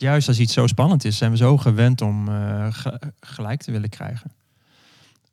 juist 0.00 0.28
als 0.28 0.38
iets 0.38 0.52
zo 0.52 0.66
spannend 0.66 1.04
is, 1.04 1.16
zijn 1.16 1.30
we 1.30 1.36
zo 1.36 1.56
gewend 1.56 2.00
om 2.00 2.28
uh, 2.28 2.66
gelijk 3.20 3.62
te 3.62 3.70
willen 3.70 3.88
krijgen. 3.88 4.32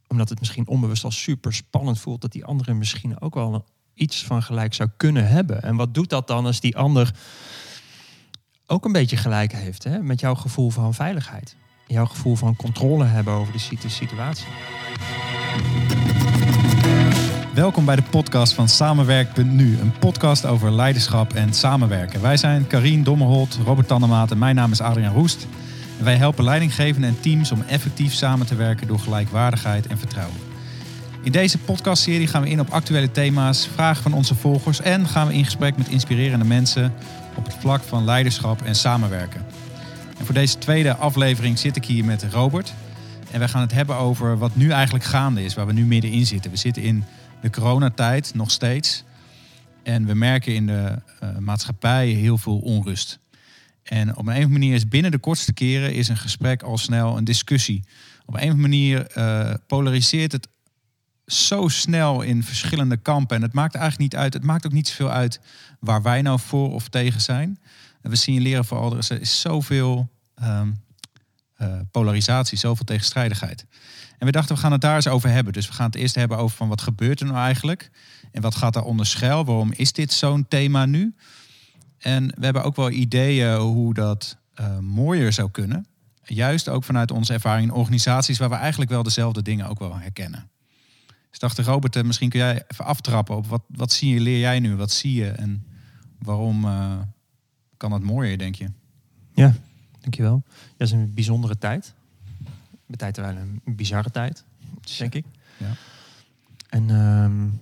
Omdat 0.08 0.30
het 0.30 0.40
misschien 0.40 0.68
onbewust 0.68 1.04
al 1.04 1.12
super 1.12 1.54
spannend 1.54 2.00
voelt 2.00 2.22
dat 2.22 2.32
die 2.32 2.46
andere 2.46 2.74
misschien 2.74 3.22
ook 3.22 3.34
wel 3.34 3.66
iets 3.94 4.26
van 4.26 4.44
gelijk 4.44 4.74
zou 4.74 4.90
kunnen 4.98 5.28
hebben. 5.28 5.64
En 5.64 5.76
wat 5.76 5.94
doet 5.94 6.10
dat 6.10 6.28
dan 6.28 6.46
als 6.46 6.60
die 6.60 6.78
ander 6.78 7.12
ook 8.66 8.86
een 8.86 8.92
beetje 8.92 9.18
gelijk 9.18 9.52
heeft 9.52 9.84
hè? 9.84 10.02
met 10.02 10.20
jouw 10.20 10.36
gevoel 10.36 10.70
van 10.70 10.94
veiligheid? 10.94 11.56
Jouw 11.88 12.06
gevoel 12.06 12.36
van 12.36 12.56
controle 12.56 13.06
hebben 13.06 13.34
over 13.34 13.54
de 13.54 13.90
situatie. 13.90 14.48
Welkom 17.58 17.86
bij 17.86 17.96
de 17.96 18.04
podcast 18.04 18.54
van 18.54 18.70
Samenwerk.nu, 18.70 19.80
een 19.80 19.98
podcast 20.00 20.46
over 20.46 20.72
leiderschap 20.72 21.34
en 21.34 21.54
samenwerken. 21.54 22.22
Wij 22.22 22.38
zijn 22.38 22.68
Karien 22.68 23.04
Dommerholt, 23.04 23.60
Robert 23.66 23.88
Tannemaat 23.88 24.32
en 24.32 24.38
mijn 24.38 24.56
naam 24.56 24.72
is 24.72 24.82
Adriaan 24.82 25.14
Roest. 25.14 25.48
wij 26.00 26.16
helpen 26.16 26.44
leidinggevenden 26.44 27.10
en 27.10 27.20
teams 27.20 27.52
om 27.52 27.64
effectief 27.68 28.14
samen 28.14 28.46
te 28.48 28.56
werken 28.56 28.88
door 28.88 29.00
gelijkwaardigheid 29.00 29.88
en 29.88 29.98
vertrouwen. 29.98 30.38
In 31.24 31.32
deze 31.32 31.58
podcastserie 31.58 32.28
gaan 32.28 32.42
we 32.42 32.50
in 32.50 32.60
op 32.60 32.70
actuele 32.70 33.12
thema's, 33.12 33.68
vragen 33.74 34.04
van 34.04 34.14
onze 34.14 34.36
volgers 34.36 34.82
en 34.82 35.08
gaan 35.08 35.28
we 35.28 35.34
in 35.34 35.46
gesprek 35.46 35.78
met 35.78 35.88
inspirerende 35.88 36.46
mensen 36.46 36.94
op 37.36 37.46
het 37.46 37.56
vlak 37.60 37.84
van 37.84 38.06
leiderschap 38.06 38.62
en 38.62 38.76
samenwerken. 38.76 39.46
En 40.18 40.26
voor 40.26 40.36
deze 40.36 40.58
tweede 40.58 40.96
aflevering 40.96 41.60
zit 41.60 41.76
ik 41.76 41.86
hier 41.86 42.06
met 42.06 42.26
Robert. 42.32 42.74
En 43.32 43.40
we 43.40 43.48
gaan 43.48 43.62
het 43.62 43.74
hebben 43.74 43.96
over 43.96 44.38
wat 44.38 44.56
nu 44.56 44.70
eigenlijk 44.70 45.06
gaande 45.06 45.44
is, 45.44 45.54
waar 45.54 45.66
we 45.66 45.74
nu 45.74 45.86
middenin 45.86 46.26
zitten. 46.26 46.52
We 46.52 46.58
zitten 46.58 46.84
in 46.84 47.04
de 47.42 47.50
coronatijd 47.50 48.34
nog 48.34 48.52
steeds. 48.52 49.04
En 49.84 50.06
we 50.06 50.14
merken 50.14 50.56
in 50.56 50.68
de 50.68 51.02
uh, 51.24 51.38
maatschappij 51.38 52.08
heel 52.08 52.38
veel 52.38 52.58
onrust. 52.58 53.20
En 53.84 54.10
op 54.10 54.18
een 54.18 54.28
of 54.28 54.34
andere 54.34 54.48
manier 54.48 54.74
is 54.74 54.88
binnen 54.88 55.12
de 55.12 55.18
kortste 55.18 55.54
keren 55.54 55.94
is 55.94 56.08
een 56.08 56.18
gesprek 56.18 56.64
al 56.64 56.78
snel 56.78 57.18
een 57.18 57.24
discussie. 57.24 57.84
Op 58.26 58.34
een 58.34 58.40
of 58.40 58.50
andere 58.50 58.62
manier 58.62 59.18
uh, 59.18 59.54
polariseert 59.68 60.32
het 60.32 60.48
zo 61.26 61.68
snel 61.68 62.22
in 62.22 62.44
verschillende 62.44 62.98
kampen. 62.98 63.36
En 63.36 63.42
het 63.42 63.54
maakt 63.54 63.76
eigenlijk 63.76 64.12
niet 64.12 64.22
uit. 64.22 64.34
Het 64.34 64.44
maakt 64.44 64.66
ook 64.66 64.72
niet 64.72 64.88
zoveel 64.88 65.12
uit 65.12 65.40
waar 65.80 66.02
wij 66.02 66.22
nou 66.22 66.40
voor 66.40 66.74
of 66.74 66.88
tegen 66.88 67.22
zijn. 67.22 67.60
En 68.02 68.10
we 68.10 68.16
signaleren 68.16 68.66
vooral, 68.66 68.98
er 68.98 69.22
is 69.22 69.42
zoveel 69.42 70.10
um, 70.44 70.86
uh, 71.62 71.80
polarisatie, 71.92 72.58
zoveel 72.58 72.86
tegenstrijdigheid. 72.86 73.66
En 74.18 74.26
we 74.26 74.32
dachten, 74.32 74.56
we 74.56 74.62
gaan 74.62 74.72
het 74.72 74.82
daar 74.82 74.96
eens 74.96 75.08
over 75.08 75.30
hebben. 75.30 75.54
Dus 75.54 75.68
we 75.68 75.74
gaan 75.74 75.86
het 75.86 75.96
eerst 75.96 76.16
hebben 76.16 76.38
over 76.38 76.58
van 76.58 76.68
wat 76.68 76.82
gebeurt 76.82 77.20
er 77.20 77.26
nou 77.26 77.38
eigenlijk? 77.38 77.90
En 78.32 78.42
wat 78.42 78.56
gaat 78.56 78.82
onder 78.82 79.06
schuil? 79.06 79.46
Waarom 79.46 79.72
is 79.72 79.94
dit 79.94 80.14
zo'n 80.14 80.48
thema 80.48 80.86
nu? 80.86 81.16
En 81.98 82.28
we 82.28 82.44
hebben 82.44 82.64
ook 82.64 82.76
wel 82.76 82.90
ideeën 82.90 83.56
hoe 83.56 83.94
dat 83.94 84.38
uh, 84.60 84.78
mooier 84.80 85.34
zou 85.34 85.52
kunnen. 85.52 85.88
Juist 86.24 86.70
ook 86.70 86.84
vanuit 86.84 87.12
onze 87.12 87.34
ervaring 87.34 87.68
in 87.68 87.76
organisaties 87.76 88.38
waar 88.38 88.50
we 88.50 88.56
eigenlijk 88.56 88.92
wel 88.92 89.04
dezelfde 89.04 89.42
dingen 89.42 89.68
ook 89.68 89.80
wel 89.80 89.98
herkennen. 89.98 90.50
Dus 91.30 91.40
dacht 91.40 91.60
Robert, 91.60 91.96
eh, 91.96 92.04
misschien 92.04 92.30
kun 92.30 92.40
jij 92.40 92.64
even 92.68 92.86
aftrappen 92.86 93.36
op 93.36 93.48
wat, 93.48 93.64
wat 93.68 93.92
zie 93.92 94.14
je, 94.14 94.20
leer 94.20 94.40
jij 94.40 94.60
nu? 94.60 94.76
Wat 94.76 94.92
zie 94.92 95.14
je 95.14 95.30
en 95.30 95.66
waarom 96.20 96.66
kan 97.78 97.92
dat 97.92 98.02
mooier, 98.02 98.38
denk 98.38 98.56
je? 98.56 98.68
Ja, 99.34 99.54
dankjewel. 100.12 100.44
Dat 100.78 100.88
is 100.88 100.94
een 100.94 101.14
bijzondere 101.14 101.58
tijd 101.58 101.96
bij 102.88 102.98
tijd 102.98 103.18
wel 103.18 103.36
een 103.36 103.62
bizarre 103.76 104.12
tijd, 104.12 104.44
denk 104.98 105.14
ik. 105.14 105.26
Ja. 105.58 105.72
En 106.70 106.90
um, 106.90 107.60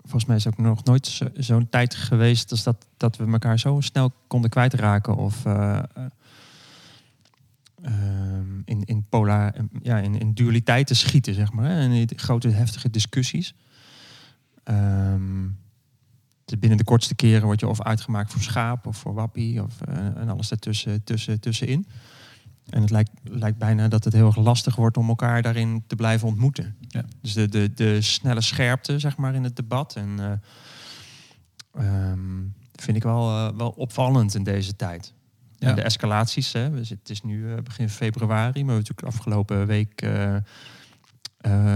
volgens 0.00 0.24
mij 0.24 0.36
is 0.36 0.44
het 0.44 0.52
ook 0.52 0.64
nog 0.64 0.84
nooit 0.84 1.22
zo'n 1.34 1.68
tijd 1.68 1.94
geweest 1.94 2.50
als 2.50 2.62
dat, 2.62 2.86
dat 2.96 3.16
we 3.16 3.26
elkaar 3.26 3.58
zo 3.58 3.80
snel 3.80 4.12
konden 4.26 4.50
kwijtraken. 4.50 5.16
Of 5.16 5.44
uh, 5.44 5.82
in, 8.64 8.84
in, 8.84 9.06
pola, 9.08 9.54
ja, 9.82 9.98
in, 9.98 10.18
in 10.18 10.34
dualiteiten 10.34 10.96
schieten, 10.96 11.34
zeg 11.34 11.52
maar. 11.52 11.70
En 11.70 11.90
in 11.90 12.08
grote 12.16 12.48
heftige 12.48 12.90
discussies. 12.90 13.54
Um, 14.64 15.58
binnen 16.58 16.78
de 16.78 16.84
kortste 16.84 17.14
keren 17.14 17.44
word 17.44 17.60
je 17.60 17.68
of 17.68 17.82
uitgemaakt 17.82 18.32
voor 18.32 18.42
schaap 18.42 18.86
of 18.86 18.96
voor 18.96 19.14
wappie 19.14 19.62
of, 19.62 19.74
uh, 19.88 19.96
en 19.96 20.28
alles 20.28 20.50
ertussen 20.50 21.04
tussen, 21.04 21.40
tussenin. 21.40 21.86
En 22.70 22.80
het 22.80 22.90
lijkt, 22.90 23.10
lijkt 23.22 23.58
bijna 23.58 23.88
dat 23.88 24.04
het 24.04 24.12
heel 24.12 24.26
erg 24.26 24.36
lastig 24.36 24.76
wordt 24.76 24.96
om 24.96 25.08
elkaar 25.08 25.42
daarin 25.42 25.84
te 25.86 25.96
blijven 25.96 26.28
ontmoeten. 26.28 26.76
Ja. 26.88 27.04
Dus 27.20 27.32
de, 27.32 27.48
de, 27.48 27.72
de 27.74 28.00
snelle 28.00 28.40
scherpte, 28.40 28.98
zeg 28.98 29.16
maar, 29.16 29.34
in 29.34 29.44
het 29.44 29.56
debat. 29.56 29.96
En 29.96 30.40
uh, 31.76 32.12
vind 32.74 32.96
ik 32.96 33.02
wel, 33.02 33.28
uh, 33.28 33.56
wel 33.56 33.70
opvallend 33.70 34.34
in 34.34 34.42
deze 34.44 34.76
tijd. 34.76 35.12
Ja. 35.58 35.68
En 35.68 35.74
de 35.74 35.82
escalaties, 35.82 36.52
hè, 36.52 36.70
het 36.70 37.10
is 37.10 37.22
nu 37.22 37.54
begin 37.62 37.88
februari, 37.88 38.36
maar 38.36 38.52
we 38.52 38.58
hebben 38.58 38.74
natuurlijk 38.74 39.06
afgelopen 39.06 39.66
week 39.66 40.00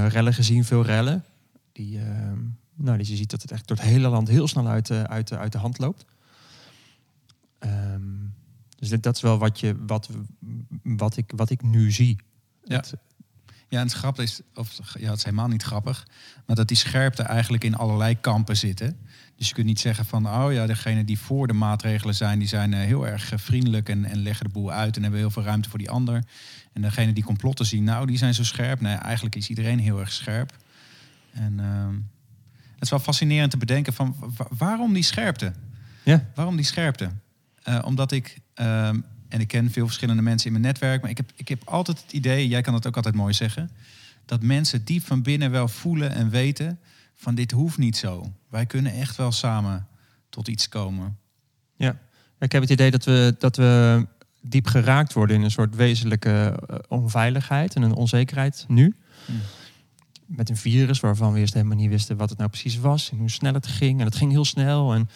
rellen 0.09 0.35
gezien, 0.35 0.65
veel 0.65 0.85
rellen. 0.85 1.25
Die, 1.73 1.99
ehm, 1.99 2.39
nou, 2.75 2.99
die 2.99 3.11
je 3.11 3.17
ziet 3.17 3.31
dat 3.31 3.43
het 3.43 3.51
echt 3.51 3.69
door 3.69 3.77
het 3.77 3.87
hele 3.87 4.09
land 4.09 4.29
heel 4.29 4.49
snel 4.49 4.67
uit, 4.67 4.91
uit, 4.91 5.33
uit 5.33 5.53
de 5.53 5.59
hand 5.59 5.79
loopt. 5.79 6.05
Um, 7.61 8.35
dus 8.91 9.01
dat 9.01 9.17
is 9.17 9.23
wel 9.23 9.39
wat, 9.39 9.61
je, 9.61 9.77
wat, 9.87 10.09
wat, 10.83 11.17
ik, 11.17 11.33
wat 11.37 11.51
ik 11.51 11.63
nu 11.63 11.91
zie. 11.91 12.19
Ja. 12.65 12.83
ja, 13.69 13.79
en 13.79 13.87
het 13.87 13.93
grappig 13.93 14.25
is, 14.25 14.41
of 14.55 14.79
ja, 14.99 15.09
het 15.09 15.19
is 15.19 15.25
helemaal 15.25 15.49
niet 15.49 15.63
grappig, 15.63 16.07
maar 16.47 16.57
dat 16.57 16.69
die 16.69 16.77
scherpte 16.77 17.23
eigenlijk 17.23 17.65
in 17.65 17.75
allerlei 17.75 18.21
kampen 18.21 18.57
zitten. 18.57 18.99
Dus 19.37 19.49
je 19.49 19.55
kunt 19.55 19.67
niet 19.67 19.81
zeggen 19.81 20.05
van, 20.05 20.29
oh 20.29 20.53
ja, 20.53 20.67
degene 20.67 21.05
die 21.05 21.19
voor 21.19 21.47
de 21.47 21.53
maatregelen 21.53 22.15
zijn, 22.15 22.39
die 22.39 22.49
zijn 22.49 22.75
eh, 22.75 22.81
heel 22.81 23.07
erg 23.07 23.33
eh, 23.33 23.39
vriendelijk 23.39 23.89
en, 23.89 24.05
en 24.05 24.19
leggen 24.19 24.47
de 24.47 24.53
boel 24.53 24.73
uit 24.73 24.97
en 24.97 25.03
hebben 25.03 25.21
heel 25.21 25.31
veel 25.31 25.43
ruimte 25.43 25.69
voor 25.69 25.79
die 25.79 25.91
ander. 25.91 26.25
En 26.73 26.83
degene 26.83 27.13
die 27.13 27.25
complotten 27.25 27.67
zien, 27.67 27.85
nou, 27.85 28.07
die 28.07 28.19
zijn 28.19 28.35
zo 28.35 28.45
scherp. 28.45 28.81
Nee, 28.81 28.95
eigenlijk 28.95 29.35
is 29.35 29.49
iedereen 29.49 29.79
heel 29.79 30.01
erg 30.01 30.13
scherp. 30.13 30.57
En 31.33 31.59
uh, 31.59 31.89
het 32.75 32.83
is 32.83 32.91
wel 32.91 32.99
fascinerend 32.99 33.51
te 33.51 33.57
bedenken 33.57 33.93
van, 33.93 34.17
waarom 34.59 34.93
die 34.93 35.03
scherpte? 35.03 35.53
Ja. 36.03 36.27
Waarom 36.35 36.57
die 36.57 36.65
scherpte? 36.65 37.11
Uh, 37.69 37.79
omdat 37.85 38.13
ik 38.13 38.43
Ehm, 38.55 39.01
en 39.29 39.41
ik 39.41 39.49
ken 39.49 39.71
veel 39.71 39.87
verschillende 39.87 40.23
mensen 40.23 40.47
in 40.47 40.53
mijn 40.53 40.65
netwerk. 40.65 41.01
Maar 41.01 41.11
ik 41.11 41.17
heb, 41.17 41.33
ik 41.37 41.49
heb 41.49 41.63
altijd 41.65 42.03
het 42.03 42.13
idee, 42.13 42.49
jij 42.49 42.61
kan 42.61 42.73
dat 42.73 42.87
ook 42.87 42.97
altijd 42.97 43.15
mooi 43.15 43.33
zeggen. 43.33 43.71
Dat 44.25 44.43
mensen 44.43 44.85
diep 44.85 45.07
van 45.07 45.23
binnen 45.23 45.51
wel 45.51 45.69
voelen 45.69 46.15
en 46.15 46.31
weten 46.31 46.79
van 47.15 47.35
dit 47.35 47.51
hoeft 47.51 47.79
niet 47.79 47.97
zo. 47.97 48.33
Wij 48.49 48.67
kunnen 48.67 48.93
echt 48.93 49.17
wel 49.17 49.33
samen 49.33 49.87
tot 50.29 50.49
iets 50.49 50.69
komen. 50.69 51.19
Ja, 51.77 51.99
ik 52.39 52.53
heb 52.53 52.63
het 52.63 52.71
idee 52.71 52.91
dat 52.91 53.05
we, 53.05 53.37
dat 53.39 53.57
we 53.57 54.07
diep 54.41 54.67
geraakt 54.67 55.13
worden 55.13 55.37
in 55.37 55.43
een 55.43 55.51
soort 55.51 55.75
wezenlijke 55.75 56.63
eh, 56.69 56.77
onveiligheid 56.89 57.75
en 57.75 57.83
een 57.83 57.95
onzekerheid 57.95 58.65
nu. 58.69 58.97
Hmm. 59.27 59.41
Met 60.27 60.49
een 60.49 60.57
virus 60.57 61.01
waarvan 61.01 61.33
we 61.33 61.39
eerst 61.39 61.55
helemaal 61.55 61.77
niet 61.77 61.89
wisten 61.89 62.17
wat 62.17 62.29
het 62.29 62.39
nou 62.39 62.51
precies 62.51 62.79
was 62.79 63.11
en 63.11 63.19
hoe 63.19 63.31
snel 63.31 63.53
het 63.53 63.67
ging. 63.67 64.01
En 64.01 64.07
het 64.07 64.17
ging 64.17 64.31
heel 64.31 64.45
snel. 64.45 64.95
En 64.95 65.09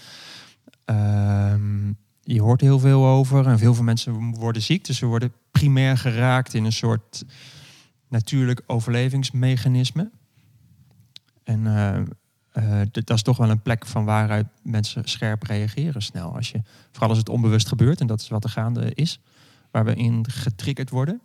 uh, 0.91 1.91
je 2.23 2.41
hoort 2.41 2.61
heel 2.61 2.79
veel 2.79 3.07
over 3.07 3.47
en 3.47 3.59
veel 3.59 3.75
van 3.75 3.85
mensen 3.85 4.35
worden 4.35 4.63
ziek. 4.63 4.85
Dus 4.85 4.99
ze 4.99 5.07
worden 5.07 5.33
primair 5.51 5.99
geraakt 5.99 6.55
in 6.55 6.65
een 6.65 6.73
soort 6.73 7.25
natuurlijk 8.09 8.63
overlevingsmechanisme. 8.67 10.11
En 11.45 11.65
uh, 11.65 11.99
uh, 12.65 12.81
dat 12.91 13.11
is 13.11 13.23
toch 13.23 13.37
wel 13.37 13.51
een 13.51 13.63
plek 13.63 13.87
van 13.87 14.05
waaruit 14.05 14.47
mensen 14.63 15.09
scherp 15.09 15.43
reageren 15.43 16.03
snel. 16.03 16.35
Als 16.35 16.51
je, 16.51 16.63
vooral 16.91 17.09
als 17.09 17.19
het 17.19 17.29
onbewust 17.29 17.69
gebeurt, 17.69 18.01
en 18.01 18.07
dat 18.07 18.21
is 18.21 18.29
wat 18.29 18.45
er 18.45 18.51
gaande 18.51 18.95
is, 18.95 19.21
waar 19.71 19.85
we 19.85 19.95
in 19.95 20.31
getriggerd 20.31 20.91
worden. 20.91 21.21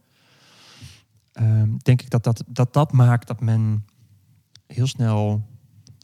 Uh, 1.42 1.64
denk 1.78 2.02
ik 2.02 2.10
dat 2.10 2.24
dat, 2.24 2.44
dat 2.48 2.74
dat 2.74 2.92
maakt 2.92 3.28
dat 3.28 3.42
men 3.42 3.86
heel 4.68 4.88
snel 4.88 5.48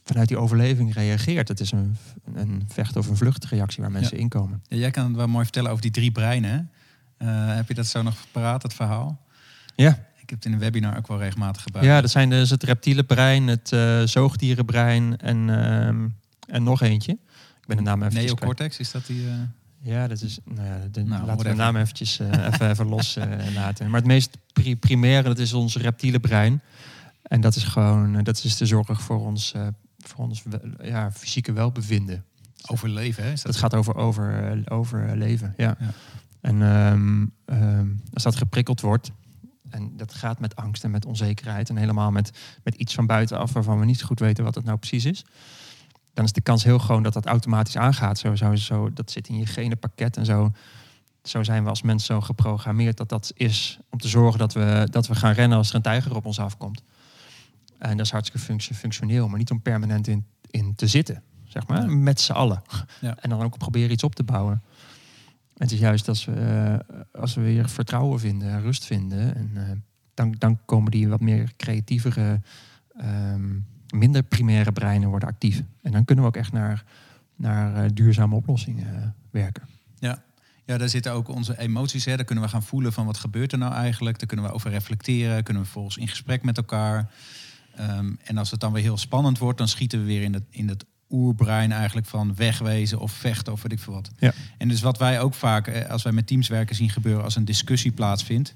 vanuit 0.03 0.27
die 0.27 0.37
overleving 0.37 0.93
reageert. 0.93 1.47
Het 1.47 1.59
is 1.59 1.71
een, 1.71 1.95
een 2.33 2.63
vecht- 2.67 2.95
of 2.95 3.07
een 3.07 3.17
vluchtreactie 3.17 3.81
waar 3.81 3.91
mensen 3.91 4.15
ja. 4.15 4.23
inkomen. 4.23 4.63
Ja, 4.67 4.77
jij 4.77 4.91
kan 4.91 5.05
het 5.05 5.15
wel 5.15 5.27
mooi 5.27 5.43
vertellen 5.43 5.69
over 5.69 5.81
die 5.81 5.91
drie 5.91 6.11
breinen. 6.11 6.71
Uh, 7.17 7.55
heb 7.55 7.67
je 7.67 7.73
dat 7.73 7.85
zo 7.85 8.01
nog 8.01 8.15
paraat, 8.31 8.63
het 8.63 8.73
verhaal? 8.73 9.21
Ja. 9.75 9.89
Ik 9.91 10.29
heb 10.29 10.43
het 10.43 10.45
in 10.45 10.53
een 10.53 10.59
webinar 10.59 10.97
ook 10.97 11.07
wel 11.07 11.17
regelmatig 11.17 11.61
gebruikt. 11.61 11.89
Ja, 11.89 12.01
dat 12.01 12.09
zijn 12.09 12.29
dus 12.29 12.49
het 12.49 12.63
reptiele 12.63 13.03
brein, 13.03 13.47
het 13.47 13.71
uh, 13.71 14.01
zoogdierenbrein 14.03 15.17
en, 15.17 15.47
uh, 15.47 15.87
en 16.55 16.63
nog 16.63 16.81
eentje. 16.81 17.11
Ik 17.61 17.67
ben 17.67 17.77
de 17.77 17.83
naam 17.83 18.03
even 18.03 18.23
Neocortex, 18.23 18.79
is 18.79 18.91
dat 18.91 19.05
die... 19.05 19.25
Uh... 19.83 19.91
Ja, 19.91 20.07
dat 20.07 20.21
is. 20.21 20.39
Nou 20.43 20.67
ja, 20.67 20.77
de, 20.91 21.03
nou, 21.03 21.25
laten 21.25 21.45
we 21.45 21.49
de 21.49 21.55
naam 21.55 21.75
eventjes 21.75 22.19
even, 22.19 22.69
even 22.69 22.87
los 22.87 23.17
laten. 23.55 23.89
Maar 23.89 23.99
het 23.99 24.09
meest 24.09 24.37
pri 24.53 24.75
primaire, 24.75 25.27
dat 25.27 25.39
is 25.39 25.53
ons 25.53 25.75
reptiele 25.75 26.19
brein. 26.19 26.61
En 27.21 27.41
dat 27.41 27.55
is 27.55 27.63
gewoon, 27.63 28.23
dat 28.23 28.43
is 28.43 28.57
de 28.57 28.65
zorg 28.65 29.01
voor 29.01 29.25
ons 29.25 29.53
voor 29.99 30.25
ons 30.25 30.43
ja, 30.81 31.11
fysieke 31.11 31.51
welbevinden. 31.51 32.23
Overleven, 32.67 33.23
hè? 33.23 33.31
Is 33.31 33.41
dat 33.41 33.51
het 33.51 33.61
gaat 33.61 33.75
over, 33.75 33.95
over, 33.95 34.51
eh, 34.51 34.77
overleven, 34.77 35.53
ja. 35.57 35.75
ja. 35.79 35.91
En 36.41 36.61
um, 36.61 37.31
um, 37.45 38.01
als 38.13 38.23
dat 38.23 38.35
geprikkeld 38.35 38.81
wordt, 38.81 39.11
en 39.69 39.97
dat 39.97 40.13
gaat 40.13 40.39
met 40.39 40.55
angst 40.55 40.83
en 40.83 40.91
met 40.91 41.05
onzekerheid 41.05 41.69
en 41.69 41.77
helemaal 41.77 42.11
met, 42.11 42.31
met 42.63 42.75
iets 42.75 42.93
van 42.93 43.05
buitenaf 43.05 43.53
waarvan 43.53 43.79
we 43.79 43.85
niet 43.85 44.01
goed 44.01 44.19
weten 44.19 44.43
wat 44.43 44.55
het 44.55 44.63
nou 44.65 44.77
precies 44.77 45.05
is, 45.05 45.25
dan 46.19 46.27
is 46.27 46.33
de 46.33 46.41
kans 46.41 46.63
heel 46.63 46.77
groot 46.77 47.03
dat 47.03 47.13
dat 47.13 47.25
automatisch 47.25 47.77
aangaat. 47.77 48.17
Zo, 48.17 48.35
zo, 48.35 48.55
zo, 48.55 48.93
dat 48.93 49.11
zit 49.11 49.27
in 49.27 49.37
je 49.37 49.45
genenpakket 49.45 50.17
en 50.17 50.25
zo. 50.25 50.51
zo 51.23 51.43
zijn 51.43 51.63
we 51.63 51.69
als 51.69 51.81
mensen 51.81 52.15
zo 52.15 52.21
geprogrammeerd 52.21 52.97
dat 52.97 53.09
dat 53.09 53.31
is 53.35 53.79
om 53.89 53.99
te 53.99 54.07
zorgen 54.07 54.39
dat 54.39 54.53
we, 54.53 54.87
dat 54.91 55.07
we 55.07 55.15
gaan 55.15 55.33
rennen 55.33 55.57
als 55.57 55.69
er 55.69 55.75
een 55.75 55.81
tijger 55.81 56.15
op 56.15 56.25
ons 56.25 56.39
afkomt. 56.39 56.83
En 57.77 57.97
dat 57.97 58.05
is 58.05 58.11
hartstikke 58.11 58.45
functie, 58.45 58.75
functioneel, 58.75 59.27
maar 59.27 59.37
niet 59.37 59.51
om 59.51 59.61
permanent 59.61 60.07
in, 60.07 60.25
in 60.49 60.75
te 60.75 60.87
zitten, 60.87 61.23
zeg 61.43 61.67
maar, 61.67 61.81
Ja. 61.81 61.87
met 61.95 62.19
z'n 62.21 62.31
allen. 62.31 62.61
Ja. 63.01 63.17
En 63.19 63.29
dan 63.29 63.41
ook 63.41 63.57
proberen 63.57 63.91
iets 63.91 64.03
op 64.03 64.15
te 64.15 64.23
bouwen. 64.23 64.63
Het 65.57 65.71
is 65.71 65.79
juist 65.79 66.07
als 66.07 66.25
we, 66.25 66.79
als 67.11 67.35
we 67.35 67.41
weer 67.41 67.69
vertrouwen 67.69 68.19
vinden, 68.19 68.61
rust 68.61 68.85
vinden, 68.85 69.35
en, 69.35 69.51
eh, 69.55 69.71
dan, 70.13 70.35
dan 70.37 70.59
komen 70.65 70.91
die 70.91 71.09
wat 71.09 71.19
meer 71.21 71.53
creatievere, 71.57 72.41
ehm, 72.97 73.57
minder 73.93 74.23
primaire 74.23 74.71
breinen 74.71 75.09
worden 75.09 75.29
actief. 75.29 75.63
En 75.81 75.91
dan 75.91 76.05
kunnen 76.05 76.23
we 76.23 76.29
ook 76.29 76.37
echt 76.37 76.51
naar, 76.51 76.83
naar 77.35 77.83
eh, 77.83 77.89
duurzame 77.93 78.35
oplossingen 78.35 78.95
eh, 78.95 79.07
werken. 79.31 79.63
Ja, 80.69 80.77
daar 80.77 80.89
zitten 80.89 81.11
ook 81.11 81.27
onze 81.27 81.59
emoties. 81.59 82.05
Hè. 82.05 82.15
Daar 82.15 82.25
kunnen 82.25 82.43
we 82.43 82.49
gaan 82.49 82.63
voelen 82.63 82.93
van 82.93 83.05
wat 83.05 83.17
gebeurt 83.17 83.51
er 83.51 83.57
nou 83.57 83.73
eigenlijk. 83.73 84.19
Daar 84.19 84.27
kunnen 84.27 84.45
we 84.45 84.51
over 84.51 84.71
reflecteren. 84.71 85.43
Kunnen 85.43 85.63
we 85.63 85.69
vervolgens 85.69 85.97
in 85.97 86.07
gesprek 86.07 86.43
met 86.43 86.57
elkaar. 86.57 87.11
Ehm, 87.75 88.13
en 88.23 88.37
als 88.37 88.51
het 88.51 88.59
dan 88.59 88.73
weer 88.73 88.83
heel 88.83 88.97
spannend 88.97 89.37
wordt, 89.37 89.57
dan 89.57 89.67
schieten 89.67 89.99
we 89.99 90.05
weer 90.05 90.21
in 90.21 90.33
het, 90.33 90.43
in 90.49 90.67
het 90.67 90.85
oerbrein 91.09 91.71
eigenlijk 91.71 92.07
van 92.07 92.35
wegwezen 92.35 92.99
of 92.99 93.11
vechten 93.11 93.53
of 93.53 93.61
weet 93.61 93.71
ik 93.71 93.79
veel 93.79 93.93
wat. 93.93 94.11
Ja. 94.19 94.33
En 94.57 94.67
dus 94.67 94.81
wat 94.81 94.97
wij 94.97 95.21
ook 95.21 95.33
vaak, 95.33 95.67
eh, 95.67 95.89
als 95.89 96.03
wij 96.03 96.11
met 96.11 96.27
teams 96.27 96.47
werken, 96.47 96.75
zien 96.75 96.89
gebeuren 96.89 97.23
als 97.23 97.35
een 97.35 97.45
discussie 97.45 97.91
plaatsvindt. 97.91 98.53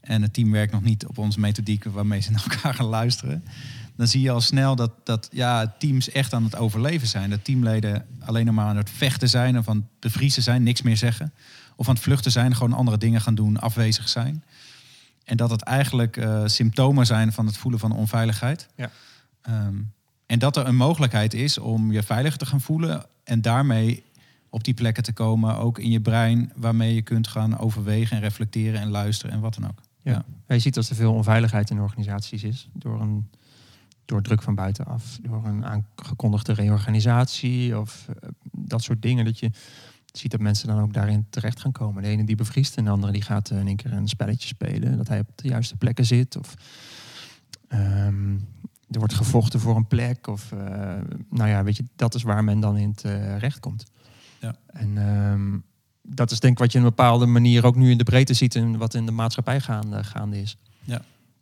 En 0.00 0.22
het 0.22 0.32
team 0.32 0.50
werkt 0.50 0.72
nog 0.72 0.82
niet 0.82 1.06
op 1.06 1.18
onze 1.18 1.40
methodiek 1.40 1.84
waarmee 1.84 2.20
ze 2.20 2.30
naar 2.30 2.46
elkaar 2.50 2.74
gaan 2.74 2.86
luisteren. 2.86 3.44
Dan 3.96 4.06
zie 4.06 4.20
je 4.20 4.30
al 4.30 4.40
snel 4.40 4.76
dat, 4.76 4.90
dat 5.04 5.28
ja, 5.32 5.74
teams 5.78 6.10
echt 6.10 6.32
aan 6.32 6.44
het 6.44 6.56
overleven 6.56 7.08
zijn. 7.08 7.30
Dat 7.30 7.44
teamleden 7.44 8.06
alleen 8.24 8.46
nog 8.46 8.54
maar 8.54 8.66
aan 8.66 8.76
het 8.76 8.90
vechten 8.90 9.28
zijn 9.28 9.58
of 9.58 9.68
aan 9.68 9.76
het 9.76 10.00
bevriezen 10.00 10.42
zijn, 10.42 10.62
niks 10.62 10.82
meer 10.82 10.96
zeggen. 10.96 11.32
Of 11.76 11.88
aan 11.88 11.94
het 11.94 12.02
vluchten 12.02 12.32
zijn, 12.32 12.54
gewoon 12.54 12.72
andere 12.72 12.98
dingen 12.98 13.20
gaan 13.20 13.34
doen, 13.34 13.60
afwezig 13.60 14.08
zijn. 14.08 14.44
En 15.24 15.36
dat 15.36 15.50
het 15.50 15.62
eigenlijk 15.62 16.16
eh, 16.16 16.42
symptomen 16.46 17.06
zijn 17.06 17.32
van 17.32 17.46
het 17.46 17.56
voelen 17.56 17.80
van 17.80 17.92
onveiligheid. 17.92 18.68
Ja. 18.76 18.90
Ehm, 19.42 19.76
en 20.26 20.38
dat 20.38 20.56
er 20.56 20.66
een 20.66 20.76
mogelijkheid 20.76 21.34
is 21.34 21.58
om 21.58 21.92
je 21.92 22.02
veiliger 22.02 22.38
te 22.38 22.46
gaan 22.46 22.60
voelen 22.60 23.04
en 23.24 23.42
daarmee 23.42 24.04
op 24.50 24.64
die 24.64 24.74
plekken 24.74 25.02
te 25.02 25.12
komen, 25.12 25.56
ook 25.56 25.78
in 25.78 25.90
je 25.90 26.00
brein, 26.00 26.52
waarmee 26.54 26.94
je 26.94 27.02
kunt 27.02 27.28
gaan 27.28 27.58
overwegen 27.58 28.16
en 28.16 28.22
reflecteren 28.22 28.80
en 28.80 28.88
luisteren 28.88 29.34
en 29.34 29.40
wat 29.40 29.54
dan 29.54 29.68
ook. 29.68 29.80
Ja. 30.02 30.24
Je 30.48 30.58
ziet 30.58 30.74
dat 30.74 30.88
er 30.88 30.96
veel 30.96 31.12
onveiligheid 31.12 31.70
in 31.70 31.80
organisaties 31.80 32.42
is. 32.42 32.68
Door, 32.72 33.00
een, 33.00 33.28
door 34.06 34.22
druk 34.22 34.42
van 34.42 34.54
buitenaf. 34.54 35.18
Door 35.22 35.44
een 35.44 35.64
aangekondigde 35.64 36.52
reorganisatie. 36.52 37.78
Of 37.78 38.08
eh, 38.08 38.28
dat 38.50 38.82
soort 38.82 39.02
dingen. 39.02 39.24
Dat 39.24 39.38
je 39.38 39.50
ziet 40.12 40.30
dat 40.30 40.40
mensen 40.40 40.68
dan 40.68 40.80
ook 40.80 40.92
daarin 40.92 41.26
terecht 41.30 41.60
gaan 41.60 41.72
komen. 41.72 42.02
De 42.02 42.08
ene 42.08 42.24
die 42.24 42.36
bevriest 42.36 42.76
en 42.76 42.84
de 42.84 42.90
andere 42.90 43.12
die 43.12 43.22
gaat 43.22 43.50
eh, 43.50 43.58
in 43.58 43.66
één 43.66 43.76
keer 43.76 43.92
een 43.92 44.08
spelletje 44.08 44.48
spelen. 44.48 44.96
Dat 44.96 45.08
hij 45.08 45.18
op 45.18 45.28
de 45.34 45.48
juiste 45.48 45.76
plekken 45.76 46.04
zit. 46.04 46.36
Of 46.36 46.54
ehm, 47.68 48.34
er 48.90 48.98
wordt 48.98 49.14
gevochten 49.14 49.60
voor 49.60 49.76
een 49.76 49.86
plek. 49.86 50.26
Of 50.26 50.52
eh, 50.52 50.58
nou 51.30 51.48
ja, 51.48 51.64
weet 51.64 51.76
je, 51.76 51.84
dat 51.96 52.14
is 52.14 52.22
waar 52.22 52.44
men 52.44 52.60
dan 52.60 52.76
in 52.76 52.94
terecht 52.94 53.60
komt. 53.60 53.84
Ja. 54.40 54.54
En 54.66 54.98
ehm, 54.98 55.58
dat 56.02 56.30
is 56.30 56.40
denk 56.40 56.52
ik 56.52 56.58
wat 56.58 56.72
je 56.72 56.78
in 56.78 56.84
een 56.84 56.90
bepaalde 56.90 57.26
manier 57.26 57.64
ook 57.64 57.76
nu 57.76 57.90
in 57.90 57.98
de 57.98 58.04
breedte 58.04 58.34
ziet 58.34 58.54
en 58.54 58.76
wat 58.76 58.94
in 58.94 59.06
de 59.06 59.12
maatschappij 59.12 59.60
gaande, 59.60 60.04
gaande 60.04 60.40
is. 60.40 60.56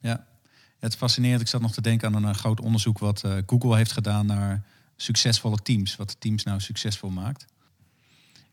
Ja, 0.00 0.26
het 0.84 0.92
is 0.92 0.98
fascinerend. 0.98 1.40
Ik 1.40 1.48
zat 1.48 1.60
nog 1.60 1.72
te 1.72 1.81
denken 1.81 2.14
aan 2.14 2.22
een, 2.22 2.31
eh, 2.31 2.36
groot 2.36 2.60
onderzoek 2.60 2.98
wat 2.98 3.22
eh, 3.22 3.36
Google 3.46 3.76
heeft 3.76 3.92
gedaan 3.92 4.26
naar 4.26 4.62
succesvolle 4.96 5.56
teams. 5.62 5.96
Wat 5.96 6.16
teams 6.19 6.44
nou 6.44 6.60
succesvol 6.60 7.10
maakt. 7.10 7.46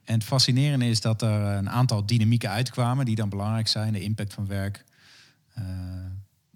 En 0.04 0.14
het 0.14 0.24
fascinerende 0.24 0.86
is 0.86 1.02
dat 1.02 1.22
er 1.22 1.42
een 1.42 1.70
aantal 1.70 2.06
dynamieken 2.06 2.50
uitkwamen 2.50 3.06
die 3.06 3.16
dan 3.16 3.30
belangrijk 3.30 3.68
zijn. 3.68 3.94
De 3.94 4.02
impact 4.02 4.34
van 4.34 4.48
werk. 4.48 4.86
Eh, 5.54 5.64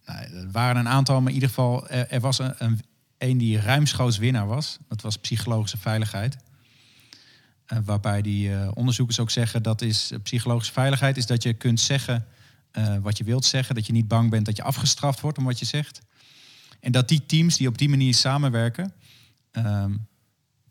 nou, 0.06 0.20
er 0.20 0.52
waren 0.52 0.78
een 0.78 0.88
aantal, 0.88 1.20
maar 1.20 1.28
in 1.28 1.34
ieder 1.34 1.50
geval, 1.50 1.88
er, 1.90 2.20
was 2.20 2.40
een, 2.40 2.80
een, 3.18 3.38
die 3.38 3.60
ruimschoots 3.60 4.18
winnaar 4.18 4.48
was. 4.48 4.78
Dat 4.88 5.02
was 5.02 5.18
psychologische 5.18 5.78
veiligheid. 5.78 6.38
Waarbij 7.84 8.22
die 8.22 8.76
onderzoekers 8.76 9.20
ook 9.20 9.32
zeggen 9.32 9.64
dat 9.64 9.82
is 9.82 10.12
psychologische 10.24 10.74
veiligheid 10.74 11.18
is 11.18 11.26
dat 11.26 11.44
je 11.44 11.54
kunt 11.54 11.80
zeggen 11.80 12.26
eh, 12.76 12.96
wat 13.02 13.18
je 13.18 13.24
wilt 13.24 13.46
zeggen, 13.46 13.76
dat 13.76 13.86
je 13.86 13.94
niet 13.94 14.08
bang 14.08 14.30
bent 14.30 14.46
dat 14.46 14.56
je 14.56 14.64
afgestraft 14.64 15.20
wordt 15.20 15.38
om 15.38 15.44
wat 15.44 15.60
je 15.60 15.66
zegt. 15.66 16.02
En 16.80 16.92
dat 16.92 17.08
die 17.08 17.26
teams 17.26 17.58
die 17.58 17.68
op 17.68 17.78
die 17.78 17.90
manier 17.90 18.14
samenwerken 18.14 18.94
ehm, 19.52 19.94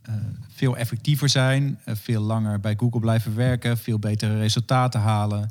eh, 0.02 0.14
veel 0.48 0.76
effectiever 0.76 1.28
zijn, 1.28 1.80
eh, 1.84 1.94
veel 1.96 2.22
langer 2.22 2.60
bij 2.60 2.74
Google 2.76 3.00
blijven 3.00 3.34
werken, 3.34 3.78
veel 3.78 3.98
betere 3.98 4.38
resultaten 4.38 5.00
halen. 5.00 5.50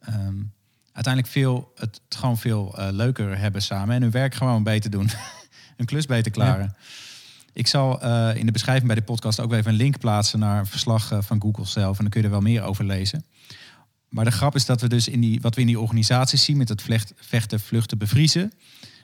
Ehm, 0.00 0.36
uiteindelijk 0.92 1.32
veel, 1.32 1.72
het 1.74 2.00
gewoon 2.08 2.38
veel 2.38 2.74
leuker 2.90 3.38
hebben 3.38 3.62
samen 3.62 3.94
en 3.94 4.02
hun 4.02 4.10
werk 4.10 4.34
gewoon 4.34 4.62
beter 4.62 4.90
doen. 4.90 5.10
hun 5.76 5.86
klus 5.86 6.06
beter 6.06 6.32
klaren. 6.32 6.76
Ik 7.52 7.66
zal 7.66 8.04
in 8.34 8.46
de 8.46 8.52
beschrijving 8.52 8.86
bij 8.86 8.96
de 8.96 9.02
podcast 9.02 9.40
ook 9.40 9.52
even 9.52 9.70
een 9.70 9.76
link 9.76 9.98
plaatsen 9.98 10.38
naar 10.38 10.58
een 10.58 10.66
verslag 10.66 11.12
van 11.20 11.40
Google 11.40 11.66
zelf. 11.66 11.96
En 11.96 12.02
dan 12.02 12.10
kun 12.12 12.20
je 12.20 12.26
er 12.26 12.32
wel 12.32 12.42
meer 12.42 12.62
over 12.62 12.84
lezen. 12.84 13.24
Maar 14.10 14.24
de 14.24 14.30
grap 14.30 14.54
is 14.54 14.66
dat 14.66 14.80
we 14.80 14.88
dus 14.88 15.08
in 15.08 15.20
die, 15.20 15.40
wat 15.40 15.54
we 15.54 15.60
in 15.60 15.66
die 15.66 15.80
organisaties 15.80 16.44
zien 16.44 16.56
met 16.56 16.68
het 16.68 16.82
vlecht, 16.82 17.12
vechten, 17.16 17.60
vluchten, 17.60 17.98
bevriezen. 17.98 18.52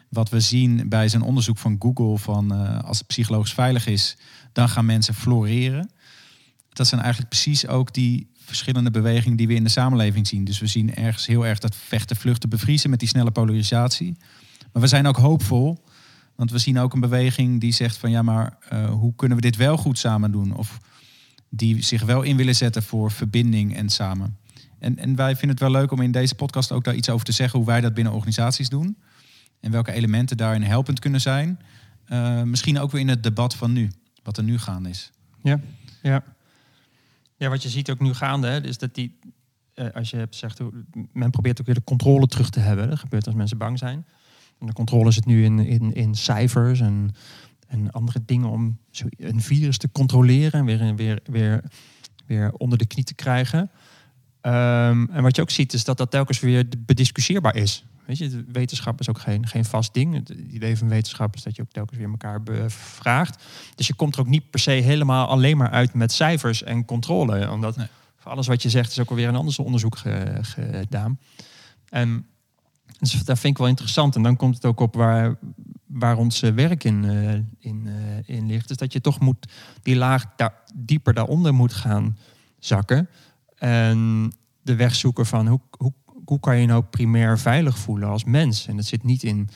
Wat 0.08 0.28
we 0.28 0.40
zien 0.40 0.88
bij 0.88 1.08
zijn 1.08 1.22
onderzoek 1.22 1.58
van 1.58 1.76
Google 1.78 2.18
van 2.18 2.54
eh, 2.54 2.84
als 2.84 2.98
het 2.98 3.06
psychologisch 3.06 3.52
veilig 3.52 3.86
is, 3.86 4.16
dan 4.52 4.68
gaan 4.68 4.86
mensen 4.86 5.14
floreren. 5.14 5.90
Dat 6.68 6.86
zijn 6.86 7.00
eigenlijk 7.00 7.30
precies 7.30 7.66
ook 7.66 7.94
die 7.94 8.30
verschillende 8.36 8.90
bewegingen 8.90 9.36
die 9.36 9.46
we 9.46 9.54
in 9.54 9.64
de 9.64 9.70
samenleving 9.70 10.26
zien. 10.26 10.44
Dus 10.44 10.58
we 10.58 10.66
zien 10.66 10.94
ergens 10.94 11.26
heel 11.26 11.46
erg 11.46 11.58
dat 11.58 11.76
vechten, 11.76 12.16
vluchten, 12.16 12.48
bevriezen 12.48 12.90
met 12.90 12.98
die 12.98 13.08
snelle 13.08 13.30
polarisatie. 13.30 14.16
Maar 14.72 14.82
we 14.82 14.88
zijn 14.88 15.06
ook 15.06 15.16
hoopvol, 15.16 15.84
want 16.34 16.50
we 16.50 16.58
zien 16.58 16.78
ook 16.78 16.92
een 16.92 17.00
beweging 17.00 17.60
die 17.60 17.72
zegt 17.72 17.96
van 17.96 18.10
ja, 18.10 18.22
maar 18.22 18.58
eh, 18.68 18.90
hoe 18.90 19.14
kunnen 19.16 19.36
we 19.36 19.42
dit 19.42 19.56
wel 19.56 19.76
goed 19.76 19.98
samen 19.98 20.32
doen? 20.32 20.54
Of 20.54 20.78
die 21.48 21.82
zich 21.82 22.02
wel 22.02 22.22
in 22.22 22.36
willen 22.36 22.56
zetten 22.56 22.82
voor 22.82 23.10
verbinding 23.10 23.76
en 23.76 23.88
samen. 23.88 24.36
En, 24.86 24.98
en 24.98 25.16
wij 25.16 25.36
vinden 25.36 25.50
het 25.50 25.60
wel 25.60 25.70
leuk 25.70 25.90
om 25.90 26.00
in 26.00 26.10
deze 26.10 26.34
podcast 26.34 26.72
ook 26.72 26.84
daar 26.84 26.94
iets 26.94 27.10
over 27.10 27.26
te 27.26 27.32
zeggen 27.32 27.58
hoe 27.58 27.68
wij 27.68 27.80
dat 27.80 27.94
binnen 27.94 28.12
organisaties 28.12 28.68
doen. 28.68 28.96
En 29.60 29.70
welke 29.70 29.92
elementen 29.92 30.36
daarin 30.36 30.62
helpend 30.62 30.98
kunnen 30.98 31.20
zijn. 31.20 31.60
Eh, 32.04 32.42
misschien 32.42 32.78
ook 32.78 32.90
weer 32.90 33.00
in 33.00 33.08
het 33.08 33.22
debat 33.22 33.54
van 33.54 33.72
nu, 33.72 33.90
wat 34.22 34.36
er 34.36 34.44
nu 34.44 34.58
gaande 34.58 34.88
is. 34.88 35.10
Ja, 35.42 35.60
ja. 36.02 36.22
ja 37.36 37.48
wat 37.48 37.62
je 37.62 37.68
ziet 37.68 37.90
ook 37.90 38.00
nu 38.00 38.14
gaande, 38.14 38.46
hè, 38.46 38.62
is 38.62 38.78
dat 38.78 38.94
die, 38.94 39.18
eh, 39.74 39.86
als 39.94 40.10
je 40.10 40.16
hebt 40.16 40.36
zegt, 40.36 40.60
men 41.12 41.30
probeert 41.30 41.60
ook 41.60 41.66
weer 41.66 41.74
de 41.74 41.84
controle 41.84 42.26
terug 42.26 42.50
te 42.50 42.60
hebben. 42.60 42.88
Dat 42.88 42.98
gebeurt 42.98 43.26
als 43.26 43.34
mensen 43.34 43.58
bang 43.58 43.78
zijn. 43.78 44.06
En 44.60 44.66
de 44.66 44.72
controle 44.72 45.10
zit 45.10 45.26
nu 45.26 45.44
in, 45.44 45.58
in, 45.58 45.94
in 45.94 46.14
cijfers 46.14 46.80
en, 46.80 47.10
en 47.66 47.90
andere 47.90 48.22
dingen 48.24 48.48
om 48.48 48.78
zo 48.90 49.06
een 49.16 49.40
virus 49.40 49.78
te 49.78 49.92
controleren 49.92 50.60
en 50.60 50.64
weer, 50.64 50.94
weer, 50.94 51.20
weer, 51.24 51.64
weer 52.26 52.52
onder 52.52 52.78
de 52.78 52.86
knie 52.86 53.04
te 53.04 53.14
krijgen. 53.14 53.70
Ehm, 54.46 55.06
en 55.10 55.22
wat 55.22 55.36
je 55.36 55.42
ook 55.42 55.50
ziet, 55.50 55.72
is 55.72 55.84
dat 55.84 55.96
dat 55.96 56.10
telkens 56.10 56.40
weer 56.40 56.68
bediscussieerbaar 56.78 57.56
is. 57.56 57.84
Weet 58.04 58.18
je, 58.18 58.44
wetenschap 58.52 59.00
is 59.00 59.08
ook 59.08 59.18
geen, 59.18 59.46
geen 59.46 59.64
vast 59.64 59.94
ding. 59.94 60.14
Het 60.14 60.28
idee 60.28 60.76
van 60.78 60.88
wetenschap 60.88 61.34
is 61.34 61.42
dat 61.42 61.56
je 61.56 61.62
ook 61.62 61.70
telkens 61.72 61.98
weer 61.98 62.08
elkaar 62.10 62.42
bevraagt. 62.42 63.42
Dus 63.74 63.86
je 63.86 63.94
komt 63.94 64.14
er 64.14 64.20
ook 64.20 64.26
niet 64.26 64.50
per 64.50 64.60
se 64.60 64.70
helemaal 64.70 65.26
alleen 65.26 65.56
maar 65.56 65.70
uit 65.70 65.94
met 65.94 66.12
cijfers 66.12 66.62
en 66.62 66.84
controle. 66.84 67.50
Omdat 67.50 67.76
Nee. 67.76 67.86
voor 68.16 68.30
alles 68.30 68.46
wat 68.46 68.62
je 68.62 68.70
zegt 68.70 68.90
is 68.90 68.98
ook 69.00 69.10
alweer 69.10 69.28
een 69.28 69.36
ander 69.36 69.54
onderzoek 69.58 69.96
ge- 69.96 70.38
gedaan. 70.40 71.18
En 71.88 72.26
dus 72.98 73.12
dat 73.24 73.38
vind 73.38 73.52
ik 73.52 73.58
wel 73.58 73.68
interessant. 73.68 74.16
En 74.16 74.22
dan 74.22 74.36
komt 74.36 74.54
het 74.54 74.64
ook 74.64 74.80
op 74.80 74.94
waar, 74.94 75.36
waar 75.86 76.16
ons 76.16 76.42
eh, 76.42 76.52
werk 76.52 76.84
in, 76.84 77.04
eh, 77.04 77.32
in, 77.70 77.86
eh, 77.86 78.36
in 78.36 78.46
ligt. 78.46 78.68
Dus 78.68 78.76
dat 78.76 78.92
je 78.92 79.00
toch 79.00 79.20
moet 79.20 79.52
die 79.82 79.96
laag 79.96 80.24
daar, 80.36 80.54
dieper 80.74 81.14
daaronder 81.14 81.54
moet 81.54 81.72
gaan 81.74 82.16
zakken. 82.58 83.08
En 83.56 84.32
de 84.62 84.76
weg 84.76 84.94
zoeken 84.94 85.26
van 85.26 85.46
hoe, 85.46 85.60
hoe, 85.78 85.92
hoe 86.24 86.40
kan 86.40 86.58
je 86.58 86.66
nou 86.66 86.82
primair 86.82 87.38
veilig 87.38 87.78
voelen 87.78 88.08
als 88.08 88.24
mens? 88.24 88.66
En 88.66 88.76
dat 88.76 88.84
zit 88.84 89.02
niet 89.02 89.22
in 89.22 89.48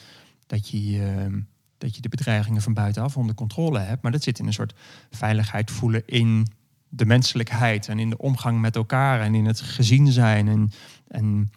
dat 0.46 0.68
je, 0.68 1.02
eh, 1.02 1.34
dat 1.78 1.94
je 1.94 2.00
de 2.00 2.08
bedreigingen 2.08 2.62
van 2.62 2.74
buitenaf 2.74 3.16
onder 3.16 3.34
controle 3.34 3.78
hebt. 3.78 4.02
Maar 4.02 4.12
dat 4.12 4.22
zit 4.22 4.38
in 4.38 4.46
een 4.46 4.52
soort 4.52 4.74
veiligheid 5.10 5.70
voelen 5.70 6.02
in 6.06 6.46
de 6.88 7.06
menselijkheid. 7.06 7.88
En 7.88 7.98
in 7.98 8.10
de 8.10 8.18
omgang 8.18 8.60
met 8.60 8.76
elkaar. 8.76 9.20
En 9.20 9.34
in 9.34 9.46
het 9.46 9.60
gezien 9.60 10.12
zijn. 10.12 10.48
En, 10.48 10.70
en 11.08 11.50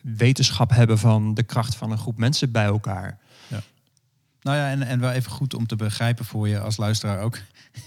wetenschap 0.00 0.70
hebben 0.70 0.98
van 0.98 1.34
de 1.34 1.42
kracht 1.42 1.74
van 1.74 1.90
een 1.90 1.98
groep 1.98 2.18
mensen 2.18 2.52
bij 2.52 2.64
elkaar. 2.64 3.18
Nou 4.44 4.56
ja, 4.56 4.70
en, 4.70 4.82
en 4.82 5.00
wel 5.00 5.10
even 5.10 5.30
goed 5.30 5.54
om 5.54 5.66
te 5.66 5.76
begrijpen 5.76 6.24
voor 6.24 6.48
je 6.48 6.60
als 6.60 6.76
luisteraar 6.76 7.20
ook. 7.20 7.38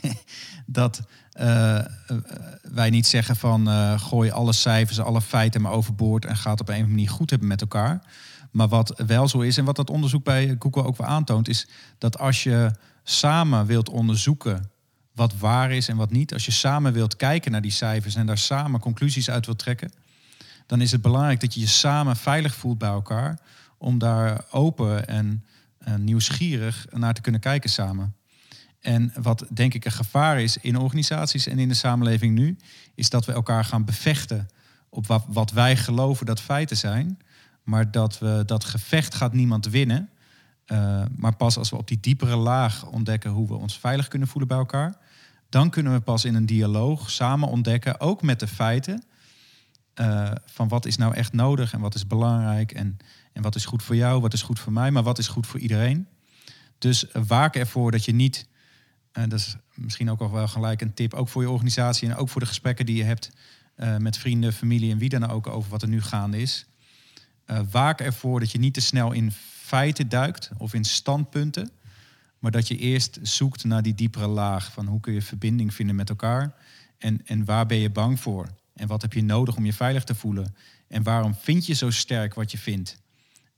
dat 0.65 1.01
eh, 1.31 1.77
eh, 1.77 1.85
wij 2.61 2.89
niet 2.89 3.07
zeggen 3.07 3.35
van 3.35 3.69
eh, 3.69 3.99
gooi 3.99 4.29
alle 4.31 4.53
cijfers, 4.53 4.99
alle 4.99 5.21
feiten 5.21 5.61
maar 5.61 5.71
overboord 5.71 6.25
en 6.25 6.37
ga 6.37 6.51
het 6.51 6.61
op 6.61 6.69
een 6.69 6.83
of 6.83 6.87
manier 6.87 7.09
goed 7.09 7.29
hebben 7.29 7.47
met 7.47 7.61
elkaar. 7.61 8.01
Maar 8.51 8.67
wat 8.67 9.03
wel 9.07 9.27
zo 9.27 9.39
is 9.39 9.57
en 9.57 9.65
wat 9.65 9.75
dat 9.75 9.89
onderzoek 9.89 10.23
bij 10.23 10.55
Google 10.59 10.83
ook 10.83 10.97
wel 10.97 11.07
aantoont, 11.07 11.47
is 11.47 11.67
dat 11.97 12.19
als 12.19 12.43
je 12.43 12.71
samen 13.03 13.65
wilt 13.65 13.89
onderzoeken 13.89 14.71
wat 15.13 15.37
waar 15.37 15.71
is 15.71 15.87
en 15.87 15.97
wat 15.97 16.11
niet. 16.11 16.33
Als 16.33 16.45
je 16.45 16.51
samen 16.51 16.93
wilt 16.93 17.15
kijken 17.15 17.51
naar 17.51 17.61
die 17.61 17.71
cijfers 17.71 18.15
en 18.15 18.25
daar 18.25 18.37
samen 18.37 18.79
conclusies 18.79 19.29
uit 19.29 19.45
wilt 19.45 19.59
trekken, 19.59 19.91
dan 20.65 20.81
is 20.81 20.91
het 20.91 21.01
belangrijk 21.01 21.39
dat 21.39 21.53
je 21.53 21.59
je 21.59 21.67
samen 21.67 22.15
veilig 22.15 22.55
voelt 22.55 22.77
bij 22.77 22.89
elkaar. 22.89 23.39
Om 23.77 23.97
daar 23.97 24.45
open 24.51 25.07
en, 25.07 25.17
en 25.17 25.43
nieuwsgierig 25.95 26.85
naar 26.91 27.13
te 27.13 27.21
kunnen 27.21 27.41
kijken 27.41 27.69
samen. 27.69 28.15
En 28.79 29.13
wat 29.21 29.45
denk 29.53 29.73
ik 29.73 29.85
een 29.85 29.91
gevaar 29.91 30.41
is 30.41 30.57
in 30.57 30.77
organisaties 30.77 31.47
en 31.47 31.59
in 31.59 31.67
de 31.67 31.73
samenleving 31.73 32.35
nu, 32.35 32.57
is 32.95 33.09
dat 33.09 33.25
we 33.25 33.31
elkaar 33.31 33.65
gaan 33.65 33.85
bevechten 33.85 34.47
op 34.89 35.23
wat, 35.27 35.51
wij 35.51 35.77
geloven 35.77 36.25
dat 36.25 36.41
feiten 36.41 36.77
zijn. 36.77 37.19
Maar 37.63 37.91
dat 37.91 38.19
we 38.19 38.43
dat 38.45 38.63
gevecht 38.63 39.15
gaat 39.15 39.33
niemand 39.33 39.65
winnen. 39.65 40.09
Uh, 40.67 41.03
maar 41.15 41.35
pas 41.35 41.57
als 41.57 41.69
we 41.69 41.77
op 41.77 41.87
die 41.87 41.99
diepere 41.99 42.35
laag 42.35 42.85
ontdekken 42.85 43.31
hoe 43.31 43.47
we 43.47 43.55
ons 43.55 43.79
veilig 43.79 44.07
kunnen 44.07 44.27
voelen 44.27 44.47
bij 44.47 44.57
elkaar, 44.57 44.97
dan 45.49 45.69
kunnen 45.69 45.93
we 45.93 45.99
pas 45.99 46.25
in 46.25 46.35
een 46.35 46.45
dialoog 46.45 47.09
samen 47.09 47.49
ontdekken, 47.49 47.99
ook 47.99 48.21
met 48.21 48.39
de 48.39 48.47
feiten, 48.47 49.03
uh, 49.99 50.31
van 50.45 50.67
wat 50.67 50.85
is 50.85 50.97
nou 50.97 51.13
echt 51.13 51.33
nodig 51.33 51.73
en 51.73 51.79
wat 51.79 51.95
is 51.95 52.07
belangrijk 52.07 52.71
en, 52.71 52.97
en 53.33 53.41
wat 53.41 53.55
is 53.55 53.65
goed 53.65 53.83
voor 53.83 53.95
jou, 53.95 54.21
wat 54.21 54.33
is 54.33 54.41
goed 54.41 54.59
voor 54.59 54.73
mij, 54.73 54.91
maar 54.91 55.03
wat 55.03 55.17
is 55.17 55.27
goed 55.27 55.47
voor 55.47 55.59
iedereen. 55.59 56.07
Dus 56.77 57.05
waak 57.27 57.55
ervoor 57.55 57.91
dat 57.91 58.05
je 58.05 58.11
niet, 58.11 58.47
en 59.11 59.29
dat 59.29 59.39
is 59.39 59.55
misschien 59.73 60.09
ook 60.09 60.21
al 60.21 60.31
wel 60.31 60.47
gelijk 60.47 60.81
een 60.81 60.93
tip, 60.93 61.13
ook 61.13 61.29
voor 61.29 61.41
je 61.41 61.49
organisatie 61.49 62.09
en 62.09 62.15
ook 62.15 62.29
voor 62.29 62.41
de 62.41 62.47
gesprekken 62.47 62.85
die 62.85 62.95
je 62.95 63.03
hebt 63.03 63.31
uh, 63.77 63.97
met 63.97 64.17
vrienden, 64.17 64.53
familie 64.53 64.91
en 64.91 64.97
wie 64.97 65.09
dan 65.09 65.29
ook 65.29 65.47
over 65.47 65.69
wat 65.69 65.81
er 65.81 65.87
nu 65.87 66.01
gaande 66.01 66.41
is. 66.41 66.65
Uh, 67.47 67.59
waak 67.71 68.01
ervoor 68.01 68.39
dat 68.39 68.51
je 68.51 68.59
niet 68.59 68.73
te 68.73 68.81
snel 68.81 69.11
in 69.11 69.31
feiten 69.61 70.09
duikt 70.09 70.49
of 70.57 70.73
in 70.73 70.85
standpunten, 70.85 71.71
maar 72.39 72.51
dat 72.51 72.67
je 72.67 72.77
eerst 72.77 73.19
zoekt 73.21 73.63
naar 73.63 73.81
die 73.81 73.95
diepere 73.95 74.27
laag 74.27 74.71
van 74.71 74.87
hoe 74.87 74.99
kun 74.99 75.13
je 75.13 75.21
verbinding 75.21 75.73
vinden 75.73 75.95
met 75.95 76.09
elkaar 76.09 76.53
en, 76.97 77.21
en 77.25 77.45
waar 77.45 77.65
ben 77.65 77.77
je 77.77 77.89
bang 77.89 78.19
voor 78.19 78.47
en 78.77 78.87
wat 78.87 79.01
heb 79.01 79.13
je 79.13 79.23
nodig 79.23 79.55
om 79.55 79.65
je 79.65 79.73
veilig 79.73 80.03
te 80.03 80.15
voelen 80.15 80.55
en 80.87 81.03
waarom 81.03 81.35
vind 81.35 81.65
je 81.65 81.73
zo 81.73 81.89
sterk 81.89 82.33
wat 82.33 82.51
je 82.51 82.57
vindt. 82.57 82.97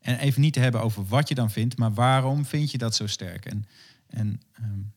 En 0.02 0.18
even 0.18 0.42
niet 0.42 0.54
te 0.54 0.60
hebben 0.60 0.82
over 0.82 1.06
wat 1.06 1.30
je 1.30 1.36
dan 1.36 1.52
vindt, 1.52 1.78
maar 1.78 1.94
waarom 1.94 2.46
vind 2.46 2.72
je 2.72 2.78
dat 2.78 2.96
zo 2.96 3.08
sterk. 3.08 3.46
En, 3.46 3.66
en, 4.08 4.42
um, 4.62 4.94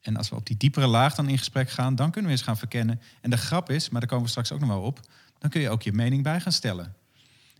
en 0.00 0.16
als 0.16 0.28
we 0.28 0.36
op 0.36 0.46
die 0.46 0.56
diepere 0.56 0.86
laag 0.86 1.14
dan 1.14 1.28
in 1.28 1.38
gesprek 1.38 1.70
gaan, 1.70 1.94
dan 1.94 2.10
kunnen 2.10 2.30
we 2.30 2.36
eens 2.36 2.46
gaan 2.46 2.58
verkennen. 2.58 3.00
En 3.20 3.30
de 3.30 3.36
grap 3.36 3.70
is, 3.70 3.88
maar 3.88 4.00
daar 4.00 4.08
komen 4.08 4.24
we 4.24 4.30
straks 4.30 4.52
ook 4.52 4.60
nog 4.60 4.68
wel 4.68 4.82
op, 4.82 5.00
dan 5.38 5.50
kun 5.50 5.60
je 5.60 5.70
ook 5.70 5.82
je 5.82 5.92
mening 5.92 6.22
bij 6.22 6.40
gaan 6.40 6.52
stellen. 6.52 6.94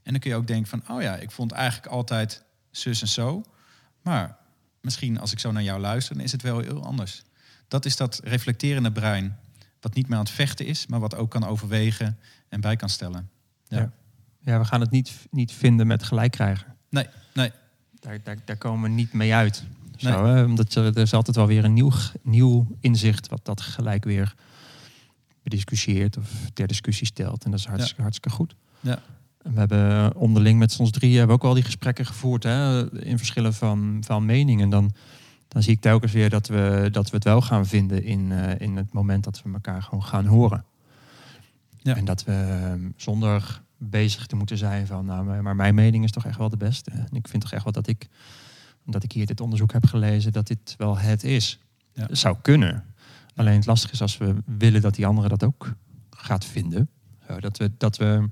En 0.02 0.12
dan 0.12 0.18
kun 0.18 0.30
je 0.30 0.36
ook 0.36 0.46
denken 0.46 0.68
van, 0.68 0.96
oh 0.96 1.02
ja, 1.02 1.16
ik 1.16 1.30
vond 1.30 1.52
eigenlijk 1.52 1.92
altijd 1.92 2.44
zus 2.70 3.00
en 3.00 3.08
zo. 3.08 3.44
Maar 4.02 4.36
misschien 4.80 5.20
als 5.20 5.32
ik 5.32 5.38
zo 5.38 5.52
naar 5.52 5.62
jou 5.62 5.80
luister, 5.80 6.14
dan 6.14 6.24
is 6.24 6.32
het 6.32 6.42
wel 6.42 6.58
heel 6.58 6.84
anders. 6.84 7.22
Dat 7.68 7.84
is 7.84 7.96
dat 7.96 8.20
reflecterende 8.24 8.92
brein, 8.92 9.38
wat 9.84 9.94
niet 9.94 10.08
meer 10.08 10.18
aan 10.18 10.24
het 10.24 10.34
vechten 10.34 10.66
is, 10.66 10.86
maar 10.86 11.00
wat 11.00 11.16
ook 11.16 11.30
kan 11.30 11.44
overwegen 11.44 12.18
en 12.48 12.60
bij 12.60 12.76
kan 12.76 12.88
stellen. 12.88 13.30
Ja, 13.68 13.78
ja. 13.78 13.92
ja 14.40 14.58
we 14.58 14.64
gaan 14.64 14.80
het 14.80 14.90
niet, 14.90 15.12
niet 15.30 15.52
vinden 15.52 15.86
met 15.86 16.02
gelijk 16.02 16.32
krijgen. 16.32 16.74
Nee, 16.90 17.06
nee. 17.34 17.50
Daar, 18.00 18.18
daar, 18.22 18.36
daar 18.44 18.56
komen 18.56 18.82
we 18.82 18.96
niet 18.96 19.12
mee 19.12 19.34
uit. 19.34 19.64
Zo, 19.96 20.26
hè? 20.26 20.44
Omdat 20.44 20.74
er, 20.74 20.84
er 20.84 20.98
is 20.98 21.12
altijd 21.12 21.36
wel 21.36 21.46
weer 21.46 21.64
een 21.64 21.72
nieuw, 21.72 21.92
nieuw 22.22 22.76
inzicht 22.80 23.28
wat 23.28 23.44
dat 23.44 23.60
gelijk 23.60 24.04
weer 24.04 24.34
bediscussieert 25.42 26.16
of 26.16 26.30
ter 26.52 26.66
discussie 26.66 27.06
stelt. 27.06 27.44
En 27.44 27.50
dat 27.50 27.60
is 27.60 27.66
hartstikke, 27.66 27.96
ja. 27.96 28.02
hartstikke 28.02 28.36
goed. 28.36 28.54
Ja. 28.80 29.02
We 29.42 29.58
hebben 29.58 30.16
onderling 30.16 30.58
met 30.58 30.76
ons 30.78 30.90
drie 30.90 31.18
hebben 31.18 31.36
ook 31.36 31.42
wel 31.42 31.54
die 31.54 31.62
gesprekken 31.62 32.06
gevoerd 32.06 32.42
hè, 32.42 32.90
in 33.04 33.18
verschillen 33.18 33.54
van, 33.54 34.02
van 34.06 34.24
meningen. 34.24 34.68
Dan, 34.68 34.92
dan 35.54 35.62
zie 35.62 35.72
ik 35.72 35.80
telkens 35.80 36.12
weer 36.12 36.30
dat 36.30 36.46
we, 36.46 36.88
dat 36.92 37.10
we 37.10 37.16
het 37.16 37.24
wel 37.24 37.40
gaan 37.40 37.66
vinden 37.66 38.04
in, 38.04 38.30
uh, 38.30 38.60
in 38.60 38.76
het 38.76 38.92
moment 38.92 39.24
dat 39.24 39.42
we 39.42 39.52
elkaar 39.52 39.82
gewoon 39.82 40.04
gaan 40.04 40.26
horen. 40.26 40.64
Ja. 41.78 41.96
En 41.96 42.04
dat 42.04 42.24
we 42.24 42.90
zonder 42.96 43.62
bezig 43.76 44.26
te 44.26 44.36
moeten 44.36 44.58
zijn 44.58 44.86
van, 44.86 45.04
nou, 45.04 45.42
maar 45.42 45.56
mijn 45.56 45.74
mening 45.74 46.04
is 46.04 46.10
toch 46.10 46.26
echt 46.26 46.38
wel 46.38 46.48
de 46.48 46.56
beste. 46.56 46.90
En 46.90 47.08
ik 47.12 47.28
vind 47.28 47.42
toch 47.42 47.52
echt 47.52 47.64
wel 47.64 47.72
dat 47.72 47.86
ik, 47.86 48.08
omdat 48.86 49.02
ik 49.02 49.12
hier 49.12 49.26
dit 49.26 49.40
onderzoek 49.40 49.72
heb 49.72 49.86
gelezen, 49.86 50.32
dat 50.32 50.46
dit 50.46 50.74
wel 50.76 50.98
het 50.98 51.24
is. 51.24 51.58
Ja. 51.92 52.06
Dat 52.06 52.18
zou 52.18 52.36
kunnen. 52.42 52.84
Alleen 53.34 53.56
het 53.56 53.66
lastige 53.66 53.92
is 53.92 54.00
als 54.00 54.18
we 54.18 54.34
willen 54.44 54.80
dat 54.80 54.94
die 54.94 55.06
andere 55.06 55.28
dat 55.28 55.44
ook 55.44 55.74
gaat 56.10 56.44
vinden. 56.44 56.88
Zo, 57.28 57.40
dat 57.40 57.58
we, 57.58 57.70
dat 57.78 57.96
we 57.96 58.28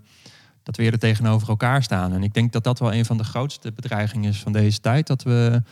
dat 0.62 0.76
we 0.76 0.82
eerder 0.82 1.00
tegenover 1.00 1.48
elkaar 1.48 1.82
staan. 1.82 2.12
En 2.12 2.22
ik 2.22 2.34
denk 2.34 2.52
dat 2.52 2.64
dat 2.64 2.78
wel 2.78 2.94
een 2.94 3.04
van 3.04 3.16
de 3.16 3.24
grootste 3.24 3.72
bedreigingen 3.72 4.30
is 4.30 4.40
van 4.40 4.52
deze 4.52 4.80
tijd. 4.80 5.06
Dat 5.06 5.22
we 5.22 5.62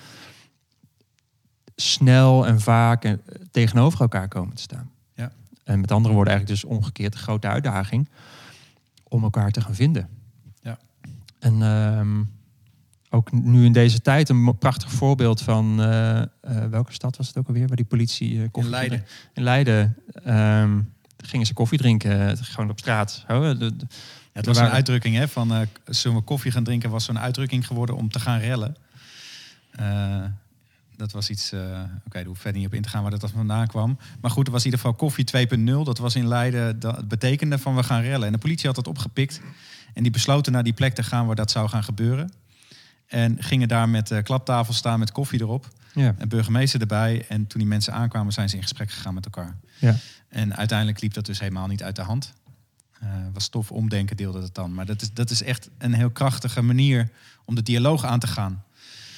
snel 1.81 2.47
en 2.47 2.61
vaak 2.61 3.17
tegenover 3.51 4.01
elkaar 4.01 4.29
komen 4.29 4.55
te 4.55 4.63
staan. 4.63 4.91
Ja. 5.15 5.33
En 5.65 5.81
met 5.81 5.91
andere 5.91 6.15
woorden 6.15 6.33
eigenlijk 6.33 6.63
dus 6.63 6.71
omgekeerd 6.71 7.13
de 7.13 7.19
grote 7.19 7.47
uitdaging 7.47 8.09
om 9.09 9.23
elkaar 9.23 9.51
te 9.51 9.61
gaan 9.61 9.75
vinden. 9.75 10.09
Ja. 10.63 10.79
En 11.39 11.63
um, 11.63 12.31
ook 13.11 13.33
nu 13.33 13.65
in 13.65 13.73
deze 13.73 14.01
tijd 14.01 14.29
een 14.29 14.59
prachtig 14.59 14.93
voorbeeld 14.93 15.43
van 15.43 15.81
uh, 15.81 15.87
uh, 16.17 16.25
welke 16.71 16.93
stad 16.93 17.17
was 17.17 17.27
het 17.27 17.37
ook 17.37 17.47
alweer 17.47 17.67
waar 17.67 17.77
die 17.77 17.85
politie 17.85 18.35
uh, 18.35 18.45
in 18.53 18.69
Leiden. 18.69 19.05
In 19.35 19.43
Leiden 19.43 19.97
um, 20.27 20.93
gingen 21.17 21.47
ze 21.47 21.55
koffie 21.55 21.79
drinken 21.79 22.37
gewoon 22.37 22.71
op 22.71 22.79
straat. 22.79 23.25
Zo, 23.29 23.57
de, 23.57 23.77
de, 23.77 23.87
ja, 23.89 23.97
het 24.33 24.47
was 24.47 24.59
een 24.59 24.69
uitdrukking 24.69 25.17
hè, 25.17 25.29
van 25.29 25.67
zullen 25.85 26.17
we 26.17 26.23
koffie 26.23 26.53
gaan 26.53 26.65
drinken, 26.65 26.91
was 26.91 27.05
zo'n 27.05 27.19
uitdrukking 27.19 27.67
geworden 27.67 27.97
om 27.97 28.11
te 28.11 28.21
gaan 28.21 28.39
rellen. 28.39 28.77
Dat 31.01 31.13
was 31.13 31.31
iets, 31.31 31.53
uh, 31.53 31.61
oké, 31.61 31.69
okay, 31.71 32.21
daar 32.21 32.25
hoef 32.25 32.39
verder 32.39 32.61
niet 32.61 32.71
op 32.71 32.75
in 32.75 32.83
te 32.83 32.89
gaan 32.89 33.03
waar 33.03 33.19
dat 33.19 33.31
vandaan 33.31 33.67
kwam. 33.67 33.99
Maar 34.21 34.31
goed, 34.31 34.47
er 34.47 34.53
was 34.53 34.65
in 34.65 34.71
ieder 34.71 34.81
geval 34.81 34.97
koffie 34.97 35.25
2.0. 35.25 35.65
Dat 35.65 35.99
was 35.99 36.15
in 36.15 36.29
Leiden, 36.29 36.81
dat 36.81 37.09
betekende 37.09 37.59
van 37.59 37.77
we 37.77 37.83
gaan 37.83 38.03
rellen. 38.03 38.27
En 38.27 38.33
de 38.33 38.39
politie 38.39 38.67
had 38.67 38.75
dat 38.75 38.87
opgepikt. 38.87 39.41
En 39.95 40.03
die 40.03 40.13
besloten 40.13 40.53
naar 40.53 40.63
die 40.63 40.73
plek 40.73 40.95
te 40.95 41.03
gaan 41.03 41.27
waar 41.27 41.37
dat 41.37 41.51
zou 41.51 41.69
gaan 41.69 41.85
gebeuren. 41.85 42.33
En 43.07 43.43
gingen 43.43 43.69
daar 43.69 43.89
met 43.89 44.11
uh, 44.11 44.23
klaptafel 44.23 44.75
staan 44.75 44.99
met 44.99 45.13
koffie 45.13 45.41
erop. 45.41 45.69
Ja. 45.95 46.15
En 46.19 46.29
burgemeester 46.29 46.81
erbij. 46.81 47.25
En 47.29 47.47
toen 47.47 47.61
die 47.61 47.69
mensen 47.69 47.93
aankwamen, 47.93 48.33
zijn 48.33 48.49
ze 48.49 48.57
in 48.57 48.63
gesprek 48.63 48.91
gegaan 48.91 49.15
met 49.15 49.25
elkaar. 49.25 49.57
Ja. 49.79 49.97
En 50.29 50.57
uiteindelijk 50.57 51.01
liep 51.01 51.15
dat 51.15 51.27
dus 51.27 51.41
helemaal 51.41 51.67
niet 51.67 51.83
uit 51.83 51.97
de 51.97 52.03
hand. 52.03 52.33
Uh, 53.03 53.09
was 53.33 53.49
tof 53.49 53.73
omdenken 53.73 54.17
deelde 54.17 54.43
het 54.43 54.55
dan. 54.55 54.75
Maar 54.75 54.87
dat 54.87 55.03
is, 55.03 55.13
dat 55.13 55.31
is 55.31 55.43
echt 55.43 55.71
een 55.79 55.95
heel 55.95 56.11
krachtige 56.11 56.63
manier 56.63 57.09
om 57.45 57.55
de 57.55 57.63
dialoog 57.63 58.05
aan 58.05 58.19
te 58.19 58.27
gaan. 58.27 58.65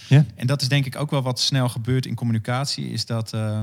Ja. 0.09 0.25
En 0.35 0.47
dat 0.47 0.62
is 0.62 0.68
denk 0.68 0.87
ik 0.87 0.97
ook 0.97 1.11
wel 1.11 1.23
wat 1.23 1.40
snel 1.40 1.68
gebeurt 1.68 2.06
in 2.06 2.14
communicatie. 2.14 2.90
Is 2.90 3.06
dat 3.06 3.35
uh, 3.35 3.61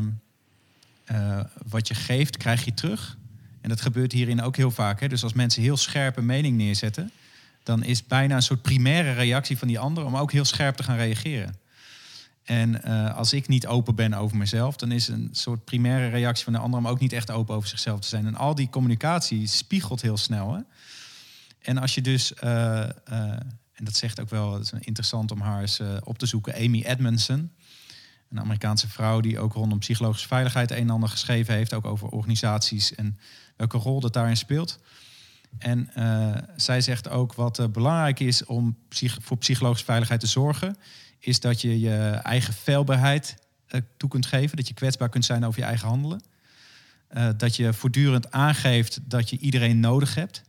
uh, 1.11 1.39
wat 1.67 1.87
je 1.87 1.93
geeft, 1.93 2.37
krijg 2.37 2.65
je 2.65 2.73
terug. 2.73 3.17
En 3.61 3.69
dat 3.69 3.81
gebeurt 3.81 4.11
hierin 4.11 4.41
ook 4.41 4.55
heel 4.55 4.71
vaak. 4.71 4.99
Hè? 4.99 5.07
Dus 5.07 5.23
als 5.23 5.33
mensen 5.33 5.61
heel 5.61 5.77
scherpe 5.77 6.21
mening 6.21 6.57
neerzetten... 6.57 7.11
dan 7.63 7.83
is 7.83 8.05
bijna 8.05 8.35
een 8.35 8.41
soort 8.41 8.61
primaire 8.61 9.11
reactie 9.11 9.57
van 9.57 9.67
die 9.67 9.79
ander... 9.79 10.05
om 10.05 10.17
ook 10.17 10.31
heel 10.31 10.45
scherp 10.45 10.75
te 10.75 10.83
gaan 10.83 10.97
reageren. 10.97 11.55
En 12.49 12.81
uh, 12.85 13.15
als 13.17 13.33
ik 13.33 13.47
niet 13.47 13.67
open 13.67 13.95
ben 13.95 14.13
over 14.13 14.37
mezelf, 14.37 14.75
dan 14.75 14.91
is 14.91 15.07
een 15.07 15.29
soort 15.31 15.65
primaire 15.65 16.07
reactie 16.07 16.43
van 16.43 16.53
de 16.53 16.59
ander 16.59 16.79
om 16.79 16.87
ook 16.87 16.99
niet 16.99 17.13
echt 17.13 17.31
open 17.31 17.55
over 17.55 17.69
zichzelf 17.69 17.99
te 17.99 18.07
zijn. 18.07 18.25
En 18.25 18.35
al 18.35 18.55
die 18.55 18.69
communicatie 18.69 19.47
spiegelt 19.47 20.01
heel 20.01 20.17
snel. 20.17 20.53
Hè? 20.53 20.61
En 21.61 21.77
als 21.77 21.95
je 21.95 22.01
dus, 22.01 22.33
uh, 22.43 22.83
en 23.79 23.85
dat 23.85 23.95
zegt 23.95 24.19
ook 24.19 24.29
wel, 24.29 24.53
het 24.53 24.63
is 24.63 24.71
interessant 24.79 25.31
om 25.31 25.41
haar 25.41 25.61
eens 25.61 25.81
op 26.03 26.17
te 26.17 26.25
zoeken, 26.25 26.55
Amy 26.55 26.83
Edmondson. 26.83 27.51
Een 28.29 28.39
Amerikaanse 28.39 28.89
vrouw 28.89 29.19
die 29.19 29.39
ook 29.39 29.53
rondom 29.53 29.79
psychologische 29.79 30.27
veiligheid 30.27 30.71
een 30.71 30.77
en 30.77 30.89
ander 30.89 31.09
geschreven 31.09 31.53
heeft, 31.53 31.73
ook 31.73 31.85
over 31.85 32.07
organisaties 32.07 32.95
en 32.95 33.19
welke 33.55 33.77
rol 33.77 33.99
dat 33.99 34.13
daarin 34.13 34.37
speelt. 34.37 34.79
En 35.57 35.89
zij 36.55 36.81
zegt 36.81 37.09
ook 37.09 37.33
wat 37.33 37.71
belangrijk 37.71 38.19
is 38.19 38.45
om 38.45 38.77
voor 39.19 39.37
psychologische 39.37 39.85
veiligheid 39.85 40.19
te 40.19 40.27
zorgen, 40.27 40.77
is 41.19 41.39
dat 41.39 41.61
je 41.61 41.79
je 41.79 41.97
eigen 42.23 42.53
feilbaarheid 42.53 43.35
uh, 43.69 43.81
toe 43.97 44.09
kunt 44.09 44.25
geven. 44.25 44.57
Dat 44.57 44.67
je 44.67 44.73
kwetsbaar 44.73 45.09
kunt 45.09 45.25
zijn 45.25 45.45
over 45.45 45.59
je 45.59 45.65
eigen 45.65 45.87
handelen. 45.87 46.21
Dat 47.37 47.55
je 47.55 47.73
voortdurend 47.73 48.31
aangeeft 48.31 48.99
dat 49.03 49.29
je 49.29 49.37
iedereen 49.37 49.79
nodig 49.79 50.15
hebt. 50.15 50.41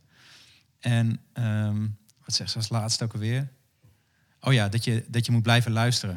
En 0.79 1.19
um, 1.33 1.97
wat 2.31 2.39
zegt 2.39 2.51
ze 2.51 2.57
als 2.57 2.81
laatste 2.81 3.03
ook 3.03 3.13
alweer? 3.13 3.49
Oh 4.41 4.53
ja, 4.53 4.69
dat 4.69 4.83
je, 4.83 5.05
dat 5.07 5.25
je 5.25 5.31
moet 5.31 5.43
blijven 5.43 5.71
luisteren. 5.71 6.15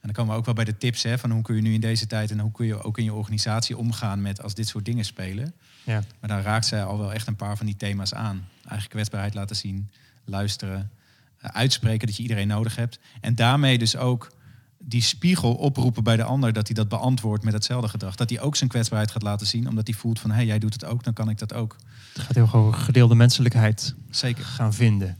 En 0.00 0.12
dan 0.12 0.12
komen 0.12 0.32
we 0.32 0.38
ook 0.38 0.44
wel 0.44 0.54
bij 0.54 0.64
de 0.64 0.76
tips 0.76 1.02
hè, 1.02 1.18
van 1.18 1.30
hoe 1.30 1.42
kun 1.42 1.56
je 1.56 1.62
nu 1.62 1.74
in 1.74 1.80
deze 1.80 2.06
tijd 2.06 2.30
en 2.30 2.38
hoe 2.38 2.52
kun 2.52 2.66
je 2.66 2.82
ook 2.82 2.98
in 2.98 3.04
je 3.04 3.12
organisatie 3.12 3.76
omgaan 3.76 4.22
met 4.22 4.42
als 4.42 4.54
dit 4.54 4.68
soort 4.68 4.84
dingen 4.84 5.04
spelen. 5.04 5.54
Ja. 5.84 6.02
Maar 6.20 6.28
dan 6.28 6.40
raakt 6.40 6.66
zij 6.66 6.84
al 6.84 6.98
wel 6.98 7.12
echt 7.12 7.26
een 7.26 7.36
paar 7.36 7.56
van 7.56 7.66
die 7.66 7.76
thema's 7.76 8.14
aan. 8.14 8.48
Eigen 8.68 8.88
kwetsbaarheid 8.88 9.34
laten 9.34 9.56
zien, 9.56 9.90
luisteren, 10.24 10.90
uitspreken 11.38 12.06
dat 12.06 12.16
je 12.16 12.22
iedereen 12.22 12.48
nodig 12.48 12.76
hebt. 12.76 12.98
En 13.20 13.34
daarmee 13.34 13.78
dus 13.78 13.96
ook 13.96 14.32
die 14.78 15.02
spiegel 15.02 15.54
oproepen 15.54 16.04
bij 16.04 16.16
de 16.16 16.24
ander 16.24 16.52
dat 16.52 16.66
hij 16.66 16.74
dat 16.74 16.88
beantwoordt 16.88 17.44
met 17.44 17.52
hetzelfde 17.52 17.88
gedrag. 17.88 18.14
Dat 18.14 18.30
hij 18.30 18.40
ook 18.40 18.56
zijn 18.56 18.70
kwetsbaarheid 18.70 19.10
gaat 19.10 19.22
laten 19.22 19.46
zien, 19.46 19.68
omdat 19.68 19.86
hij 19.86 19.96
voelt 19.96 20.20
van 20.20 20.30
hé, 20.30 20.36
hey, 20.36 20.46
jij 20.46 20.58
doet 20.58 20.72
het 20.72 20.84
ook, 20.84 21.04
dan 21.04 21.12
kan 21.12 21.28
ik 21.28 21.38
dat 21.38 21.52
ook. 21.52 21.76
Het 22.16 22.24
gaat 22.24 22.34
heel 22.34 22.46
gewoon 22.46 22.74
gedeelde 22.74 23.14
menselijkheid 23.14 23.94
Zeker. 24.10 24.44
gaan 24.44 24.74
vinden. 24.74 25.18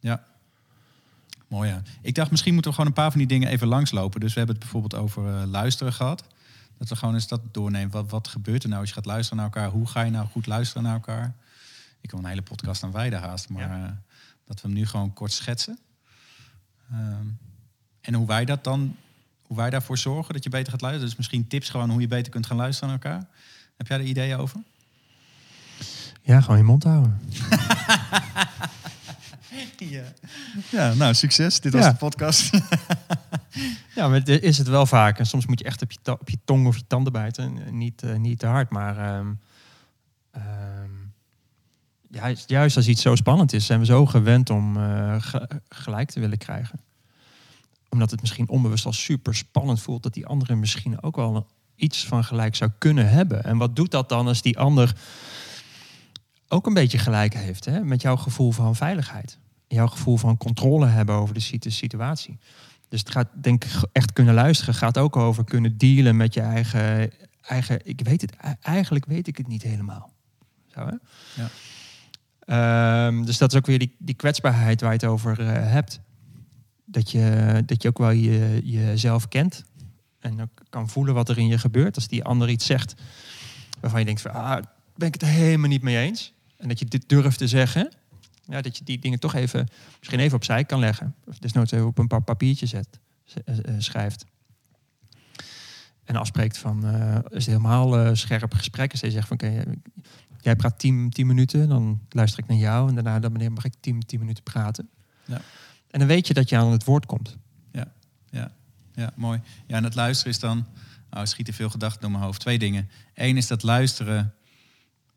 Ja. 0.00 0.24
Mooi 1.48 1.68
ja. 1.70 1.82
Ik 2.02 2.14
dacht 2.14 2.30
misschien 2.30 2.52
moeten 2.52 2.70
we 2.70 2.76
gewoon 2.76 2.92
een 2.92 3.02
paar 3.02 3.10
van 3.10 3.18
die 3.18 3.28
dingen 3.28 3.48
even 3.48 3.66
langslopen. 3.68 4.20
Dus 4.20 4.32
we 4.32 4.38
hebben 4.38 4.56
het 4.56 4.64
bijvoorbeeld 4.64 5.02
over 5.02 5.40
uh, 5.40 5.42
luisteren 5.46 5.92
gehad. 5.92 6.24
Dat 6.78 6.88
we 6.88 6.96
gewoon 6.96 7.14
eens 7.14 7.28
dat 7.28 7.40
doornemen. 7.52 7.90
Wat, 7.90 8.10
wat 8.10 8.28
gebeurt 8.28 8.62
er 8.62 8.68
nou 8.68 8.80
als 8.80 8.88
je 8.88 8.94
gaat 8.94 9.06
luisteren 9.06 9.36
naar 9.42 9.52
elkaar? 9.52 9.70
Hoe 9.70 9.86
ga 9.86 10.00
je 10.02 10.10
nou 10.10 10.26
goed 10.26 10.46
luisteren 10.46 10.82
naar 10.82 10.94
elkaar? 10.94 11.34
Ik 12.00 12.10
wil 12.10 12.20
een 12.20 12.26
hele 12.26 12.42
podcast 12.42 12.82
aan 12.82 12.92
wijden 12.92 13.20
haast, 13.20 13.48
maar 13.48 13.68
Ja. 13.68 13.84
eh, 13.86 13.92
dat 14.44 14.60
we 14.60 14.68
hem 14.68 14.76
nu 14.76 14.86
gewoon 14.86 15.12
kort 15.12 15.32
schetsen. 15.32 15.78
Ehm, 16.90 17.26
en 18.00 18.14
hoe 18.14 18.26
wij 18.26 18.44
dat 18.44 18.64
dan, 18.64 18.96
hoe 19.42 19.56
wij 19.56 19.70
daarvoor 19.70 19.98
zorgen 19.98 20.34
dat 20.34 20.44
je 20.44 20.50
beter 20.50 20.70
gaat 20.72 20.80
luisteren. 20.80 21.08
Dus 21.08 21.18
misschien 21.18 21.46
tips 21.46 21.68
gewoon 21.70 21.90
hoe 21.90 22.00
je 22.00 22.08
beter 22.08 22.32
kunt 22.32 22.46
gaan 22.46 22.56
luisteren 22.56 22.88
naar 22.88 23.04
elkaar. 23.04 23.28
Heb 23.76 23.86
jij 23.86 23.98
er 23.98 24.04
ideeën 24.04 24.36
over? 24.38 24.60
Ja, 26.26 26.40
gewoon 26.40 26.56
je 26.56 26.62
mond 26.64 26.84
houden. 26.84 27.20
Ja, 29.78 30.02
ja 30.70 30.94
nou 30.94 31.14
succes. 31.14 31.60
Dit 31.60 31.72
was 31.72 31.84
de 31.86 31.94
podcast. 31.94 32.50
Ja, 33.94 34.08
maar 34.08 34.24
dit 34.24 34.42
is 34.42 34.58
het 34.58 34.66
wel 34.68 34.86
vaak. 34.86 35.18
En 35.18 35.26
soms 35.26 35.46
moet 35.46 35.58
je 35.58 35.64
echt 35.64 35.82
op 35.82 35.92
je, 35.92 35.98
op 36.12 36.28
je 36.28 36.38
tong 36.44 36.66
of 36.66 36.76
je 36.76 36.86
tanden 36.86 37.12
bijten. 37.12 37.58
En 37.66 37.78
niet, 37.78 38.02
eh, 38.02 38.14
niet 38.16 38.38
te 38.38 38.46
hard. 38.46 38.70
Maar 38.70 38.98
ehm, 38.98 39.26
juist, 42.10 42.48
juist 42.48 42.76
als 42.76 42.88
iets 42.88 43.02
zo 43.02 43.14
spannend 43.14 43.52
is, 43.52 43.66
zijn 43.66 43.78
we 43.80 43.84
zo 43.86 44.06
gewend 44.06 44.50
om 44.50 44.76
eh, 44.76 45.14
ge- 45.18 45.48
gelijk 45.68 46.10
te 46.10 46.20
willen 46.20 46.38
krijgen. 46.38 46.80
Omdat 47.88 48.10
het 48.10 48.20
misschien 48.20 48.48
onbewust 48.48 48.86
al 48.86 48.92
super 48.92 49.34
spannend 49.34 49.80
voelt 49.80 50.02
dat 50.02 50.14
die 50.14 50.26
andere 50.26 50.54
misschien 50.54 51.02
ook 51.02 51.16
wel 51.16 51.46
iets 51.76 52.06
van 52.06 52.24
gelijk 52.24 52.54
zou 52.56 52.70
kunnen 52.78 53.08
hebben. 53.08 53.44
En 53.44 53.56
wat 53.56 53.76
doet 53.76 53.90
dat 53.90 54.08
dan 54.08 54.26
als 54.26 54.42
die 54.42 54.58
ander 54.58 54.94
ook 56.48 56.66
een 56.66 56.74
beetje 56.74 56.98
gelijk 56.98 57.34
heeft 57.34 57.64
hè? 57.64 57.84
met 57.84 58.02
jouw 58.02 58.16
gevoel 58.16 58.52
van 58.52 58.76
veiligheid? 58.76 59.38
Jouw 59.68 59.86
gevoel 59.86 60.16
van 60.16 60.36
controle 60.36 60.86
hebben 60.86 61.14
over 61.14 61.34
de 61.34 61.40
situ- 61.40 61.70
situatie. 61.70 62.38
Dus 62.88 63.00
het 63.00 63.10
gaat, 63.10 63.28
denk 63.40 63.64
ik, 63.64 63.70
echt 63.92 64.12
kunnen 64.12 64.34
luisteren. 64.34 64.74
Gaat 64.74 64.98
ook 64.98 65.16
over 65.16 65.44
kunnen 65.44 65.78
dealen 65.78 66.16
met 66.16 66.34
je 66.34 66.40
eigen. 66.40 67.10
eigen 67.40 67.86
ik 67.86 68.00
weet 68.00 68.20
het, 68.20 68.32
e- 68.32 68.54
eigenlijk 68.62 69.04
weet 69.06 69.26
ik 69.26 69.36
het 69.36 69.46
niet 69.46 69.62
helemaal. 69.62 70.12
Zo, 70.66 70.80
hè? 70.80 70.94
Ja. 71.42 71.48
Ehm, 72.46 73.24
dus 73.24 73.38
dat 73.38 73.52
is 73.52 73.58
ook 73.58 73.66
weer 73.66 73.78
die, 73.78 73.94
die 73.98 74.14
kwetsbaarheid 74.14 74.80
waar 74.80 74.90
je 74.92 74.96
het 74.96 75.06
over 75.06 75.40
eh, 75.40 75.70
hebt. 75.72 76.00
Dat 76.84 77.10
je, 77.10 77.62
dat 77.66 77.82
je 77.82 77.88
ook 77.88 77.98
wel 77.98 78.10
je, 78.10 78.60
jezelf 78.64 79.28
kent. 79.28 79.64
En 80.20 80.40
ook 80.40 80.62
kan 80.70 80.88
voelen 80.88 81.14
wat 81.14 81.28
er 81.28 81.38
in 81.38 81.46
je 81.46 81.58
gebeurt. 81.58 81.94
Als 81.94 82.08
die 82.08 82.24
ander 82.24 82.48
iets 82.48 82.66
zegt 82.66 82.94
waarvan 83.80 84.00
je 84.00 84.06
denkt 84.06 84.20
van, 84.20 84.30
ah, 84.30 84.62
ben 84.96 85.08
ik 85.08 85.20
het 85.20 85.30
helemaal 85.30 85.68
niet 85.68 85.82
mee 85.82 85.98
eens. 85.98 86.32
En 86.56 86.68
dat 86.68 86.78
je 86.78 86.84
dit 86.84 87.08
durft 87.08 87.38
te 87.38 87.48
zeggen. 87.48 87.92
Ja, 88.44 88.60
dat 88.60 88.76
je 88.76 88.84
die 88.84 88.98
dingen 88.98 89.18
toch 89.18 89.34
even, 89.34 89.68
misschien 89.98 90.20
even 90.20 90.36
opzij 90.36 90.64
kan 90.64 90.78
leggen. 90.78 91.14
Of 91.24 91.38
desnoods 91.38 91.72
even 91.72 91.86
op 91.86 91.98
een 91.98 92.06
paar 92.06 92.22
papiertje 92.22 92.66
zet, 92.66 93.00
eh, 93.44 93.58
eh, 93.58 93.74
schrijft. 93.78 94.26
En 96.04 96.16
afspreekt 96.16 96.58
van, 96.58 96.84
eh 96.84 97.14
is 97.14 97.46
het 97.46 97.46
helemaal 97.46 98.16
scherp 98.16 98.54
gesprek. 98.54 98.90
Als 98.90 99.00
je 99.00 99.10
zegt 99.10 99.28
van, 99.28 99.36
oké, 99.36 99.62
jij 100.40 100.56
praat 100.56 100.78
10 100.78 101.12
minuten, 101.16 101.68
dan 101.68 102.00
luister 102.10 102.42
ik 102.42 102.48
naar 102.48 102.58
jou. 102.58 102.88
En 102.88 102.94
daarna 102.94 103.18
dan 103.18 103.32
meneer, 103.32 103.52
mag 103.52 103.64
ik 103.64 103.74
10 103.80 104.04
minuten 104.18 104.42
praten. 104.42 104.88
Ja. 105.24 105.40
En 105.90 105.98
dan 105.98 106.08
weet 106.08 106.26
je 106.26 106.34
dat 106.34 106.48
je 106.48 106.56
aan 106.56 106.72
het 106.72 106.84
woord 106.84 107.06
komt. 107.06 107.36
Ja, 108.96 109.12
mooi. 109.16 109.40
Ja, 109.66 109.76
en 109.76 109.84
het 109.84 109.94
luisteren 109.94 110.32
is 110.32 110.38
dan... 110.38 110.66
Er 111.10 111.26
schieten 111.26 111.54
veel 111.54 111.70
gedachten 111.70 112.00
door 112.00 112.10
mijn 112.10 112.22
hoofd. 112.22 112.40
Twee 112.40 112.58
dingen. 112.58 112.90
Eén 113.14 113.36
is 113.36 113.46
dat 113.46 113.62
luisteren 113.62 114.34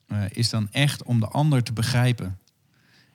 eh, 0.10 0.22
is 0.30 0.50
dan 0.50 0.68
echt 0.72 1.04
om 1.04 1.20
de 1.20 1.28
ander 1.28 1.64
te 1.64 1.74
begrijpen. 1.74 2.38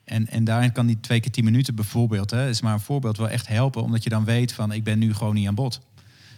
En, 0.04 0.28
en 0.28 0.44
daarin 0.44 0.72
kan 0.72 0.86
die 0.86 1.00
twee 1.00 1.20
keer 1.20 1.32
tien 1.32 1.44
minuten 1.44 1.74
bijvoorbeeld... 1.74 2.30
Hè, 2.30 2.48
is 2.48 2.60
maar 2.60 2.72
een 2.72 2.80
voorbeeld 2.80 3.16
wel 3.16 3.28
echt 3.28 3.48
helpen. 3.48 3.82
Omdat 3.82 4.02
je 4.02 4.10
dan 4.10 4.24
weet 4.24 4.52
van 4.52 4.72
ik 4.72 4.84
ben 4.84 4.98
nu 4.98 5.14
gewoon 5.14 5.34
niet 5.34 5.46
aan 5.46 5.54
bod. 5.54 5.80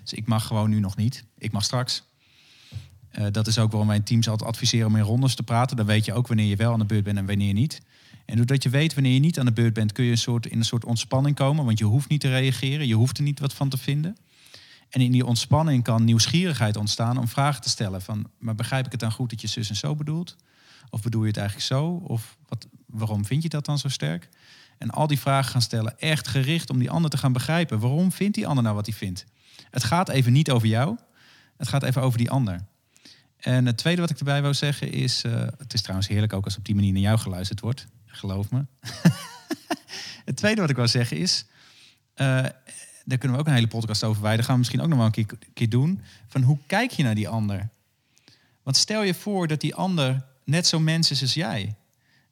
Dus 0.02 0.12
ik 0.12 0.26
mag 0.26 0.46
gewoon 0.46 0.70
nu 0.70 0.80
nog 0.80 0.96
niet. 0.96 1.24
Ik 1.38 1.52
mag 1.52 1.64
straks. 1.64 2.02
Eh, 3.10 3.26
dat 3.32 3.46
is 3.46 3.58
ook 3.58 3.70
waarom 3.70 3.88
mijn 3.88 4.02
teams 4.02 4.28
altijd 4.28 4.48
adviseren 4.48 4.86
om 4.86 4.96
in 4.96 5.02
rondes 5.02 5.34
te 5.34 5.42
praten. 5.42 5.76
Dan 5.76 5.86
weet 5.86 6.04
je 6.04 6.12
ook 6.12 6.26
wanneer 6.26 6.46
je 6.46 6.56
wel 6.56 6.72
aan 6.72 6.78
de 6.78 6.84
beurt 6.84 7.04
bent 7.04 7.18
en 7.18 7.26
wanneer 7.26 7.52
niet. 7.52 7.82
En 8.24 8.36
doordat 8.36 8.62
je 8.62 8.68
weet 8.68 8.94
wanneer 8.94 9.12
je 9.12 9.20
niet 9.20 9.38
aan 9.38 9.44
de 9.46 9.52
beurt 9.52 9.74
bent, 9.74 9.92
kun 9.92 10.04
je 10.04 10.10
een 10.10 10.18
soort, 10.18 10.46
in 10.46 10.58
een 10.58 10.64
soort 10.64 10.84
ontspanning 10.84 11.36
komen. 11.36 11.64
Want 11.64 11.78
je 11.78 11.84
hoeft 11.84 12.08
niet 12.08 12.20
te 12.20 12.28
reageren, 12.28 12.86
je 12.86 12.94
hoeft 12.94 13.18
er 13.18 13.24
niet 13.24 13.40
wat 13.40 13.54
van 13.54 13.68
te 13.68 13.78
vinden. 13.78 14.16
En 14.88 15.00
in 15.00 15.12
die 15.12 15.26
ontspanning 15.26 15.82
kan 15.82 16.04
nieuwsgierigheid 16.04 16.76
ontstaan 16.76 17.18
om 17.18 17.28
vragen 17.28 17.62
te 17.62 17.68
stellen. 17.68 18.02
Van, 18.02 18.30
maar 18.38 18.54
begrijp 18.54 18.86
ik 18.86 18.92
het 18.92 19.00
dan 19.00 19.12
goed 19.12 19.30
dat 19.30 19.40
je 19.40 19.46
zus 19.46 19.68
en 19.68 19.76
zo 19.76 19.94
bedoelt? 19.94 20.36
Of 20.90 21.02
bedoel 21.02 21.22
je 21.22 21.28
het 21.28 21.36
eigenlijk 21.36 21.66
zo? 21.66 21.86
Of 21.86 22.36
wat, 22.48 22.66
waarom 22.86 23.24
vind 23.24 23.42
je 23.42 23.48
dat 23.48 23.64
dan 23.64 23.78
zo 23.78 23.88
sterk? 23.88 24.28
En 24.78 24.90
al 24.90 25.06
die 25.06 25.18
vragen 25.18 25.50
gaan 25.50 25.62
stellen, 25.62 25.98
echt 25.98 26.28
gericht 26.28 26.70
om 26.70 26.78
die 26.78 26.90
ander 26.90 27.10
te 27.10 27.18
gaan 27.18 27.32
begrijpen. 27.32 27.78
Waarom 27.78 28.12
vindt 28.12 28.34
die 28.34 28.46
ander 28.46 28.64
nou 28.64 28.74
wat 28.76 28.86
hij 28.86 28.94
vindt? 28.94 29.24
Het 29.70 29.84
gaat 29.84 30.08
even 30.08 30.32
niet 30.32 30.50
over 30.50 30.68
jou, 30.68 30.98
het 31.56 31.68
gaat 31.68 31.82
even 31.82 32.02
over 32.02 32.18
die 32.18 32.30
ander. 32.30 32.66
En 33.36 33.66
het 33.66 33.76
tweede 33.76 34.00
wat 34.00 34.10
ik 34.10 34.18
erbij 34.18 34.42
wou 34.42 34.54
zeggen 34.54 34.92
is... 34.92 35.22
eh, 35.22 35.46
het 35.58 35.74
is 35.74 35.80
trouwens 35.80 36.08
heerlijk 36.08 36.32
ook 36.32 36.44
als 36.44 36.56
op 36.56 36.64
die 36.64 36.74
manier 36.74 36.92
naar 36.92 37.02
jou 37.02 37.18
geluisterd 37.18 37.60
wordt. 37.60 37.86
Geloof 38.06 38.50
me. 38.50 38.66
het 40.24 40.36
tweede 40.36 40.60
wat 40.60 40.70
ik 40.70 40.76
wou 40.76 40.88
zeggen 40.88 41.16
is... 41.16 41.46
eh, 42.14 42.44
daar 43.06 43.18
kunnen 43.18 43.36
we 43.36 43.42
ook 43.42 43.48
een 43.48 43.54
hele 43.54 43.66
podcast 43.66 44.04
over 44.04 44.22
wijden. 44.22 44.44
gaan 44.44 44.52
we 44.52 44.58
misschien 44.58 44.80
ook 44.80 44.88
nog 44.88 44.96
wel 44.96 45.06
een 45.06 45.12
keer, 45.12 45.26
keer 45.52 45.68
doen. 45.68 46.00
Van 46.28 46.42
hoe 46.42 46.58
kijk 46.66 46.90
je 46.90 47.02
naar 47.02 47.14
die 47.14 47.28
ander? 47.28 47.68
Want 48.62 48.76
stel 48.76 49.02
je 49.02 49.14
voor 49.14 49.46
dat 49.46 49.60
die 49.60 49.74
ander 49.74 50.24
net 50.44 50.66
zo 50.66 50.80
mens 50.80 51.10
is 51.10 51.22
als 51.22 51.34
jij. 51.34 51.74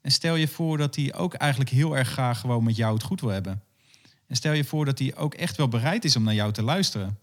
En 0.00 0.10
stel 0.10 0.34
je 0.34 0.48
voor 0.48 0.78
dat 0.78 0.96
hij 0.96 1.14
ook 1.14 1.34
eigenlijk 1.34 1.70
heel 1.70 1.96
erg 1.96 2.08
graag 2.08 2.40
gewoon 2.40 2.64
met 2.64 2.76
jou 2.76 2.94
het 2.94 3.02
goed 3.02 3.20
wil 3.20 3.30
hebben. 3.30 3.62
En 4.26 4.36
stel 4.36 4.52
je 4.52 4.64
voor 4.64 4.84
dat 4.84 4.98
hij 4.98 5.16
ook 5.16 5.34
echt 5.34 5.56
wel 5.56 5.68
bereid 5.68 6.04
is 6.04 6.16
om 6.16 6.22
naar 6.22 6.34
jou 6.34 6.52
te 6.52 6.62
luisteren. 6.62 7.18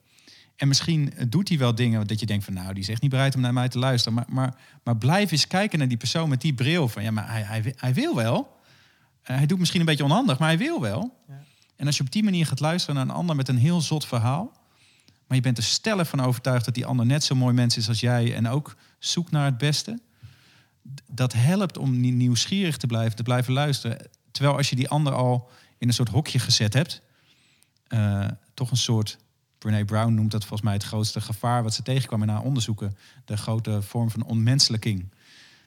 En 0.56 0.68
misschien 0.68 1.14
doet 1.30 1.50
hij 1.50 1.58
wel 1.58 1.76
dingen 1.76 2.08
dat 2.08 2.20
je 2.20 2.26
denkt 2.26 2.44
van 2.44 2.54
nou, 2.54 2.74
die 2.74 2.84
is 2.84 2.90
echt 2.90 3.02
niet 3.02 3.12
bereid 3.12 3.36
om 3.36 3.42
naar 3.42 3.54
mij 3.54 3.70
te 3.70 3.80
luisteren. 3.80 4.14
Maar, 4.14 4.26
maar, 4.30 4.56
maar 4.84 4.98
blijf 4.98 5.32
eens 5.32 5.48
kijken 5.48 5.80
naar 5.80 5.88
die 5.88 5.98
persoon 5.98 6.30
met 6.30 6.42
die 6.42 6.54
bril 6.54 6.88
van 6.88 7.04
ja, 7.04 7.12
maar 7.12 7.32
hij, 7.32 7.42
hij, 7.42 7.74
hij 7.78 7.94
wil 7.94 8.16
wel. 8.16 8.60
Eh, 9.22 9.36
hij 9.36 9.46
doet 9.46 9.60
misschien 9.60 9.80
een 9.80 9.86
beetje 9.86 10.04
onhandig, 10.04 10.40
maar 10.40 10.48
hij 10.48 10.58
wil 10.58 10.82
wel. 10.82 11.18
Ja. 11.28 11.44
En 11.82 11.88
als 11.88 11.98
je 11.98 12.04
op 12.04 12.12
die 12.12 12.24
manier 12.24 12.46
gaat 12.46 12.60
luisteren 12.60 12.96
naar 12.96 13.04
een 13.04 13.12
ander 13.12 13.36
met 13.36 13.48
een 13.48 13.58
heel 13.58 13.82
zot 13.82 14.06
verhaal, 14.06 14.52
maar 15.28 15.38
je 15.38 15.44
bent 15.44 15.58
er 15.58 15.64
stellig 15.64 16.08
van 16.08 16.20
overtuigd 16.22 16.66
dat 16.66 16.74
die 16.74 16.86
ander 16.86 17.06
net 17.06 17.24
zo 17.24 17.36
mooi 17.36 17.54
mens 17.54 17.78
is 17.78 17.88
als 17.88 18.00
jij 18.00 18.36
en 18.36 18.48
ook 18.48 18.76
zoekt 19.00 19.32
naar 19.32 19.46
het 19.46 19.58
beste, 19.58 20.00
dat 21.08 21.34
helpt 21.34 21.78
om 21.78 22.00
nie- 22.00 22.12
nieuwsgierig 22.12 22.78
te 22.78 22.88
blijven, 22.88 23.16
te 23.16 23.24
blijven 23.24 23.54
luisteren. 23.54 24.10
Terwijl 24.32 24.58
als 24.58 24.70
je 24.70 24.76
die 24.76 24.90
ander 24.90 25.14
al 25.14 25.50
in 25.78 25.88
een 25.88 25.94
soort 25.94 26.10
hokje 26.10 26.40
gezet 26.40 26.74
hebt, 26.74 27.02
eh, 27.88 28.28
toch 28.54 28.72
een 28.72 28.78
soort 28.78 29.18
Brene 29.58 29.86
Brown 29.86 30.14
noemt 30.14 30.32
dat 30.32 30.42
volgens 30.42 30.62
mij 30.62 30.74
het 30.74 30.84
grootste 30.84 31.22
gevaar 31.22 31.64
wat 31.64 31.74
ze 31.74 31.84
tegenkwam 31.84 32.22
in 32.22 32.30
haar 32.30 32.44
onderzoeken. 32.44 32.98
De 33.26 33.38
grote 33.38 33.82
vorm 33.82 34.12
van 34.12 34.24
onmenselijking. 34.24 35.10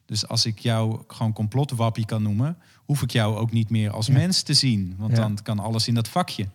Dus 0.06 0.28
als 0.28 0.46
ik 0.46 0.58
jou 0.58 1.02
gewoon 1.08 1.32
complotwappie 1.32 2.06
kan 2.06 2.22
noemen, 2.22 2.58
hoef 2.84 3.02
ik 3.02 3.10
jou 3.10 3.36
ook 3.36 3.52
niet 3.52 3.70
meer 3.70 3.90
als 3.90 4.06
Ja. 4.06 4.12
mens 4.12 4.42
te 4.42 4.54
zien. 4.54 4.94
Want 4.98 5.12
Ja. 5.12 5.18
dan 5.20 5.38
kan 5.42 5.58
alles 5.58 5.88
in 5.88 5.94
dat 5.94 6.08
vakje. 6.08 6.48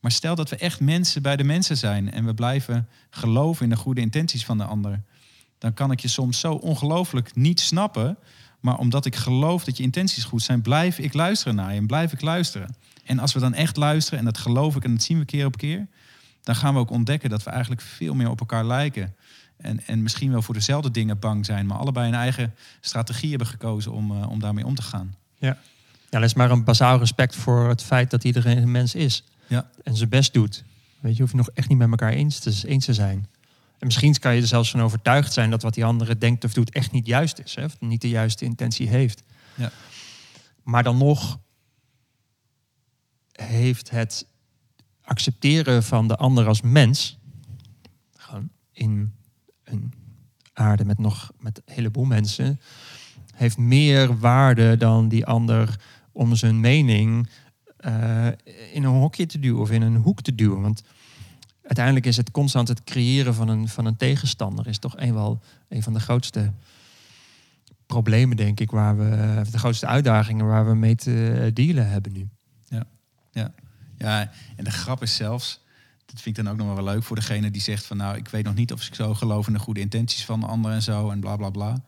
Maar 0.00 0.10
stel 0.12 0.34
dat 0.34 0.50
we 0.50 0.56
echt 0.56 0.80
mensen 0.80 1.22
bij 1.22 1.36
de 1.36 1.44
mensen 1.44 1.76
zijn 1.76 2.12
en 2.12 2.24
we 2.24 2.34
blijven 2.34 2.88
geloven 3.10 3.64
in 3.64 3.70
de 3.70 3.76
goede 3.76 4.00
intenties 4.00 4.44
van 4.44 4.58
de 4.58 4.64
ander. 4.64 5.02
Dan 5.58 5.74
kan 5.74 5.90
ik 5.90 6.00
je 6.00 6.08
soms 6.08 6.40
zo 6.40 6.52
ongelooflijk 6.52 7.34
niet 7.34 7.60
snappen. 7.60 8.18
Maar 8.60 8.78
omdat 8.78 9.04
ik 9.04 9.16
geloof 9.16 9.64
dat 9.64 9.76
je 9.76 9.82
intenties 9.82 10.24
goed 10.24 10.42
zijn, 10.42 10.62
blijf 10.62 10.98
ik 10.98 11.14
luisteren 11.14 11.54
naar 11.54 11.72
je 11.72 11.78
en 11.78 11.86
blijf 11.86 12.12
ik 12.12 12.20
luisteren. 12.20 12.74
En 13.04 13.18
als 13.18 13.32
we 13.32 13.40
dan 13.40 13.54
echt 13.54 13.76
luisteren, 13.76 14.18
en 14.18 14.24
dat 14.24 14.38
geloof 14.38 14.76
ik 14.76 14.84
en 14.84 14.92
dat 14.92 15.02
zien 15.02 15.18
we 15.18 15.24
keer 15.24 15.46
op 15.46 15.56
keer, 15.56 15.86
dan 16.42 16.54
gaan 16.56 16.74
we 16.74 16.80
ook 16.80 16.90
ontdekken 16.90 17.30
dat 17.30 17.42
we 17.42 17.50
eigenlijk 17.50 17.80
veel 17.80 18.14
meer 18.14 18.30
op 18.30 18.40
elkaar 18.40 18.64
lijken. 18.64 19.14
En, 19.56 19.86
en 19.86 20.02
misschien 20.02 20.30
wel 20.30 20.42
voor 20.42 20.54
dezelfde 20.54 20.90
dingen 20.90 21.18
bang 21.18 21.46
zijn, 21.46 21.66
maar 21.66 21.78
allebei 21.78 22.08
een 22.08 22.14
eigen 22.14 22.54
strategie 22.80 23.28
hebben 23.28 23.46
gekozen 23.48 23.92
om, 23.92 24.10
eh, 24.10 24.30
om 24.30 24.40
daarmee 24.40 24.66
om 24.66 24.74
te 24.74 24.82
gaan. 24.82 25.14
Ja, 25.38 25.58
dat 26.08 26.22
is 26.22 26.34
maar 26.34 26.50
een 26.50 26.64
bazaal 26.64 26.98
respect 26.98 27.36
voor 27.36 27.68
het 27.68 27.82
feit 27.82 28.10
dat 28.10 28.24
iedereen 28.24 28.56
een 28.56 28.70
mens 28.70 28.94
is. 28.94 29.24
Ja. 29.46 29.70
En 29.82 29.96
zijn 29.96 30.08
best 30.08 30.32
doet. 30.32 30.64
Weet 31.00 31.16
je, 31.16 31.22
hoef 31.22 31.30
je 31.30 31.36
nog 31.36 31.50
echt 31.54 31.68
niet 31.68 31.78
met 31.78 31.90
elkaar 31.90 32.12
eens 32.12 32.38
te, 32.38 32.68
eens 32.68 32.84
te 32.84 32.94
zijn. 32.94 33.26
En 33.78 33.86
misschien 33.86 34.18
kan 34.18 34.34
je 34.34 34.40
er 34.40 34.46
zelfs 34.46 34.70
van 34.70 34.82
overtuigd 34.82 35.32
zijn 35.32 35.50
dat 35.50 35.62
wat 35.62 35.74
die 35.74 35.84
andere 35.84 36.18
denkt 36.18 36.44
of 36.44 36.52
doet 36.52 36.70
echt 36.70 36.90
niet 36.90 37.06
juist 37.06 37.38
is. 37.38 37.54
Hè? 37.54 37.64
Of 37.64 37.80
niet 37.80 38.00
de 38.00 38.08
juiste 38.08 38.44
intentie 38.44 38.88
heeft. 38.88 39.22
Ja. 39.54 39.70
Maar 40.62 40.82
dan 40.82 40.98
nog 40.98 41.38
heeft 43.32 43.90
het 43.90 44.26
accepteren 45.02 45.82
van 45.82 46.08
de 46.08 46.16
ander 46.16 46.46
als 46.46 46.60
mens, 46.60 47.18
gewoon 48.16 48.50
in 48.72 49.14
een 49.64 49.92
aarde 50.52 50.84
met 50.84 50.98
nog 50.98 51.32
met 51.38 51.62
een 51.64 51.74
heleboel 51.74 52.04
mensen, 52.04 52.60
heeft 53.38 53.58
meer 53.58 54.18
waarde 54.18 54.76
dan 54.76 55.08
die 55.08 55.26
ander 55.26 55.80
om 56.12 56.36
zijn 56.36 56.60
mening 56.60 57.28
eh, 57.76 58.26
in 58.72 58.84
een 58.84 58.94
hokje 58.94 59.26
te 59.26 59.38
duwen 59.38 59.60
of 59.60 59.70
in 59.70 59.82
een 59.82 59.96
hoek 59.96 60.22
te 60.22 60.34
duwen. 60.34 60.60
Want 60.60 60.82
uiteindelijk 61.62 62.06
is 62.06 62.16
het 62.16 62.30
constant 62.30 62.68
het 62.68 62.84
creëren 62.84 63.34
van 63.34 63.48
een, 63.48 63.68
van 63.68 63.84
een 63.84 63.96
tegenstander 63.96 64.66
is 64.66 64.78
toch 64.78 64.96
een, 64.96 65.14
wel 65.14 65.40
een 65.68 65.82
van 65.82 65.92
de 65.92 66.00
grootste 66.00 66.52
problemen, 67.86 68.36
denk 68.36 68.60
ik, 68.60 68.70
waar 68.70 68.96
we 68.96 69.42
de 69.50 69.58
grootste 69.58 69.86
uitdagingen 69.86 70.46
waar 70.46 70.66
we 70.66 70.74
mee 70.74 70.94
te 70.94 71.50
dealen 71.54 71.88
hebben 71.88 72.12
nu. 72.12 72.28
Ja, 73.98 74.30
en 74.56 74.64
de 74.64 74.70
grap 74.70 75.02
is 75.02 75.16
zelfs 75.16 75.60
dat 76.12 76.20
vind 76.20 76.38
ik 76.38 76.44
dan 76.44 76.52
ook 76.52 76.58
nog 76.58 76.74
wel 76.74 76.84
leuk 76.84 77.02
voor 77.02 77.16
degene 77.16 77.50
die 77.50 77.62
zegt 77.62 77.86
van 77.86 77.96
nou, 77.96 78.16
ik 78.16 78.28
weet 78.28 78.44
nog 78.44 78.54
niet 78.54 78.72
of 78.72 78.86
ik 78.86 78.94
zo 78.94 79.14
geloof 79.14 79.46
in 79.46 79.52
de 79.52 79.58
goede 79.58 79.80
intenties 79.80 80.24
van 80.24 80.40
de 80.40 80.46
ander 80.46 80.72
en 80.72 80.82
zo 80.82 81.10
en 81.10 81.20
bla 81.20 81.36
bla 81.36 81.50
bla. 81.50 81.82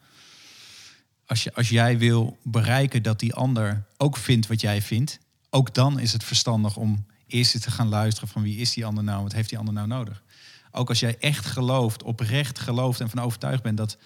Als, 1.31 1.43
je, 1.43 1.55
als 1.55 1.69
jij 1.69 1.99
wil 1.99 2.39
bereiken 2.43 3.03
dat 3.03 3.21
die 3.21 3.35
ander 3.35 3.85
ook 3.97 4.17
vindt 4.17 4.47
wat 4.47 4.61
jij 4.61 4.83
vindt, 4.83 5.19
ook 5.51 5.75
dan 5.75 5.99
is 5.99 6.13
het 6.13 6.25
verstandig 6.25 6.77
om 6.77 7.07
eerst 7.27 7.63
te 7.63 7.71
gaan 7.71 7.89
luisteren 7.89 8.29
van 8.29 8.43
wie 8.43 8.59
is 8.59 8.73
die 8.73 8.85
ander 8.85 9.05
nou, 9.05 9.23
wat 9.23 9.33
heeft 9.33 9.49
die 9.49 9.59
ander 9.59 9.75
nou 9.75 9.87
nodig. 9.87 10.23
Ook 10.71 10.89
als 10.89 11.01
jij 11.01 11.17
echt 11.19 11.47
gelooft, 11.47 12.03
oprecht 12.03 12.59
gelooft 12.59 13.01
en 13.01 13.11
van 13.11 13.21
overtuigd 13.21 13.63
bent 13.63 13.77
dat 13.77 13.97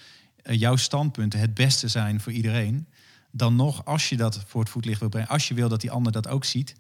eh, 0.43 0.59
jouw 0.59 0.77
standpunten 0.77 1.41
het 1.41 1.55
beste 1.55 1.89
zijn 1.89 2.21
voor 2.21 2.33
iedereen, 2.33 2.87
dan 3.31 3.57
nog 3.57 3.85
als 3.85 4.09
je 4.09 4.17
dat 4.17 4.45
voor 4.47 4.61
het 4.61 4.71
voetlicht 4.71 5.01
wil 5.01 5.09
brengen, 5.09 5.29
als 5.29 5.49
je 5.49 5.55
wil 5.55 5.69
dat 5.69 5.81
die 5.81 5.91
ander 5.91 6.13
dat 6.13 6.29
ook 6.29 6.45
ziet, 6.45 6.75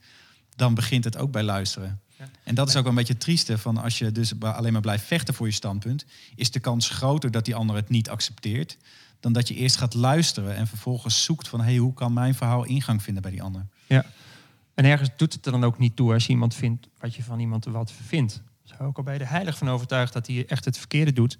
dan 0.56 0.74
begint 0.74 1.04
het 1.04 1.16
ook 1.16 1.30
bij 1.30 1.42
luisteren. 1.42 2.00
En 2.42 2.54
dat 2.54 2.68
is 2.68 2.76
ook 2.76 2.86
een 2.86 2.94
beetje 2.94 3.12
het 3.12 3.22
trieste 3.22 3.58
van 3.58 3.76
als 3.76 3.98
je 3.98 4.12
dus 4.12 4.40
alleen 4.40 4.72
maar 4.72 4.80
blijft 4.80 5.04
vechten 5.04 5.34
voor 5.34 5.46
je 5.46 5.52
standpunt, 5.52 6.04
is 6.34 6.50
de 6.50 6.60
kans 6.60 6.88
groter 6.88 7.30
dat 7.30 7.44
die 7.44 7.54
ander 7.54 7.76
het 7.76 7.88
niet 7.88 8.08
accepteert, 8.08 8.76
dan 9.24 9.32
dat 9.32 9.48
je 9.48 9.54
eerst 9.54 9.76
gaat 9.76 9.94
luisteren 9.94 10.56
en 10.56 10.66
vervolgens 10.66 11.24
zoekt 11.24 11.48
van 11.48 11.60
hey, 11.60 11.76
hoe 11.76 11.94
kan 11.94 12.12
mijn 12.12 12.34
verhaal 12.34 12.64
ingang 12.64 13.02
vinden 13.02 13.22
bij 13.22 13.30
die 13.30 13.42
ander. 13.42 13.66
Ja. 13.86 14.04
En 14.74 14.84
ergens 14.84 15.10
doet 15.16 15.32
het 15.32 15.46
er 15.46 15.52
dan 15.52 15.64
ook 15.64 15.78
niet 15.78 15.96
toe 15.96 16.12
als 16.12 16.26
je 16.26 16.32
iemand 16.32 16.54
vindt 16.54 16.88
wat 16.98 17.14
je 17.14 17.22
van 17.22 17.40
iemand 17.40 17.64
wat 17.64 17.92
vindt. 18.06 18.42
Zo 18.62 18.74
ook 18.78 18.98
al 18.98 19.12
je 19.12 19.18
er 19.18 19.30
heilig 19.30 19.58
van 19.58 19.68
overtuigd 19.68 20.12
dat 20.12 20.26
hij 20.26 20.46
echt 20.46 20.64
het 20.64 20.78
verkeerde 20.78 21.12
doet, 21.12 21.38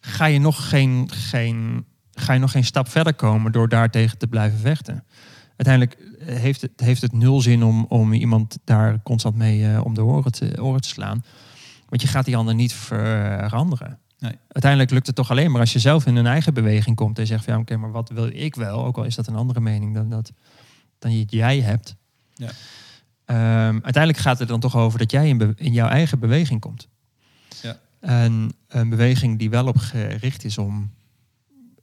ga 0.00 0.24
je 0.24 0.38
nog 0.38 0.68
geen, 0.68 1.10
geen, 1.10 1.86
ga 2.12 2.32
je 2.32 2.38
nog 2.38 2.50
geen 2.50 2.64
stap 2.64 2.88
verder 2.88 3.14
komen 3.14 3.52
door 3.52 3.68
daartegen 3.68 4.18
te 4.18 4.26
blijven 4.26 4.58
vechten. 4.58 5.04
Uiteindelijk 5.56 6.16
heeft 6.24 6.60
het, 6.60 6.80
heeft 6.80 7.02
het 7.02 7.12
nul 7.12 7.40
zin 7.40 7.62
om, 7.62 7.84
om 7.84 8.12
iemand 8.12 8.58
daar 8.64 9.02
constant 9.02 9.36
mee 9.36 9.60
uh, 9.60 9.84
om 9.84 9.94
de 9.94 10.04
oren 10.04 10.32
te, 10.32 10.62
oren 10.62 10.80
te 10.80 10.88
slaan. 10.88 11.24
Want 11.88 12.02
je 12.02 12.08
gaat 12.08 12.24
die 12.24 12.36
ander 12.36 12.54
niet 12.54 12.72
veranderen. 12.72 13.98
Nee. 14.20 14.38
Uiteindelijk 14.48 14.90
lukt 14.90 15.06
het 15.06 15.16
toch 15.16 15.30
alleen 15.30 15.50
maar 15.50 15.60
als 15.60 15.72
je 15.72 15.78
zelf 15.78 16.06
in 16.06 16.16
een 16.16 16.26
eigen 16.26 16.54
beweging 16.54 16.96
komt 16.96 17.18
en 17.18 17.26
zegt 17.26 17.44
van 17.44 17.54
ja, 17.54 17.60
oké, 17.60 17.76
maar 17.76 17.90
wat 17.90 18.08
wil 18.08 18.26
ik 18.26 18.54
wel? 18.54 18.84
Ook 18.84 18.96
al 18.96 19.04
is 19.04 19.14
dat 19.14 19.26
een 19.26 19.34
andere 19.34 19.60
mening 19.60 19.94
dan, 19.94 20.10
dat, 20.10 20.32
dan 20.98 21.20
jij 21.20 21.60
hebt. 21.60 21.96
Ja. 22.34 22.48
Um, 23.68 23.80
uiteindelijk 23.82 24.18
gaat 24.18 24.38
het 24.38 24.48
dan 24.48 24.60
toch 24.60 24.76
over 24.76 24.98
dat 24.98 25.10
jij 25.10 25.28
in, 25.28 25.54
in 25.56 25.72
jouw 25.72 25.88
eigen 25.88 26.18
beweging 26.18 26.60
komt. 26.60 26.88
Ja. 27.62 27.78
En 28.00 28.52
een 28.68 28.88
beweging 28.88 29.38
die 29.38 29.50
wel 29.50 29.66
op 29.66 29.76
gericht 29.76 30.44
is 30.44 30.58
om 30.58 30.92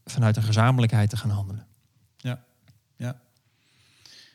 vanuit 0.06 0.38
een 0.38 0.43
gezamenlijkheid 0.43 1.10
te 1.10 1.17
gaan 1.17 1.30
handelen. 1.30 1.65
Ja, 2.17 2.43
ja. 2.95 3.19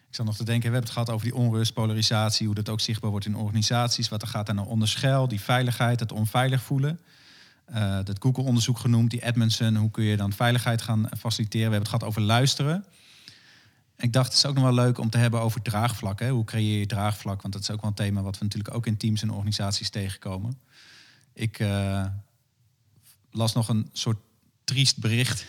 Ik 0.09 0.19
zal 0.19 0.25
nog 0.25 0.37
te 0.37 0.45
denken, 0.45 0.69
we 0.69 0.75
hebben 0.75 0.91
het 0.91 0.99
gehad 0.99 1.11
over 1.11 1.27
die 1.27 1.37
onrust, 1.37 1.73
polarisatie, 1.73 2.47
hoe 2.47 2.55
dat 2.55 2.69
ook 2.69 2.81
zichtbaar 2.81 3.11
wordt 3.11 3.27
in 3.27 3.37
organisaties. 3.37 4.09
Wat 4.09 4.23
er 4.23 4.29
gaat 4.29 4.47
daar 4.47 4.55
nou 4.55 4.69
onder 4.69 4.89
schuil, 4.89 5.29
die 5.29 5.41
veiligheid, 5.41 6.01
het 6.01 6.13
onveilig 6.13 6.63
voelen. 6.63 7.01
Dat 8.05 8.17
Google-onderzoek 8.19 8.79
genoemd, 8.79 9.11
die 9.11 9.25
Edmondson, 9.25 9.77
hoe 9.77 9.91
kun 9.91 10.05
je 10.05 10.17
dan 10.17 10.33
veiligheid 10.33 10.83
gaan 10.83 11.09
faciliteren. 11.19 11.69
We 11.69 11.75
hebben 11.75 11.79
het 11.79 11.89
gehad 11.89 12.05
over 12.05 12.21
luisteren. 12.21 12.85
Ik 14.03 14.13
dacht, 14.13 14.27
het 14.27 14.37
is 14.37 14.47
ook 14.47 14.55
nog 14.55 14.65
wel 14.65 14.75
leuk 14.75 14.99
om 14.99 15.11
te 15.11 15.19
hebben 15.19 15.41
over 15.41 15.63
draagvlak. 15.63 16.21
Hè? 16.21 16.31
Hoe 16.31 16.45
creëer 16.45 16.79
je 16.79 16.87
draagvlak? 16.87 17.43
Want 17.43 17.55
dat 17.55 17.63
is 17.63 17.71
ook 17.71 17.81
wel 17.81 17.91
een 17.91 17.97
thema 17.97 18.23
wat 18.23 18.39
we 18.39 18.45
natuurlijk 18.45 18.75
ook 18.75 18.87
in 18.87 18.97
teams 18.97 19.23
en 19.23 19.31
organisaties 19.31 19.91
tegenkomen. 19.91 20.59
Ik 21.33 21.59
uh, 21.59 22.07
las 23.31 23.53
nog 23.53 23.69
een 23.69 23.89
soort 23.93 24.19
triest 24.65 24.99
bericht 24.99 25.47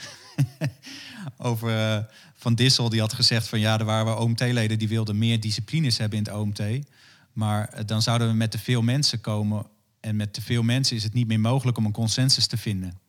over 1.38 1.98
uh, 1.98 2.04
Van 2.36 2.56
Dissel. 2.56 2.90
Die 2.90 3.00
had 3.00 3.14
gezegd 3.14 3.48
van 3.48 3.60
ja, 3.60 3.80
er 3.80 3.86
waren 3.86 4.20
OMT-leden 4.20 4.80
die 4.80 4.88
wilden 4.88 5.18
meer 5.18 5.40
disciplines 5.40 5.98
hebben 5.98 6.18
in 6.18 6.24
het 6.24 6.34
OMT. 6.34 6.86
Maar 7.34 7.86
dan 7.86 8.02
zouden 8.02 8.28
we 8.28 8.34
met 8.34 8.52
te 8.52 8.60
veel 8.60 8.82
mensen 8.82 9.22
komen. 9.22 9.66
En 10.04 10.16
met 10.16 10.34
te 10.34 10.42
veel 10.42 10.64
mensen 10.64 10.96
is 10.96 11.04
het 11.04 11.14
niet 11.14 11.28
meer 11.28 11.40
mogelijk 11.40 11.78
om 11.78 11.86
een 11.86 11.92
consensus 11.92 12.48
te 12.48 12.58
vinden. 12.58 13.00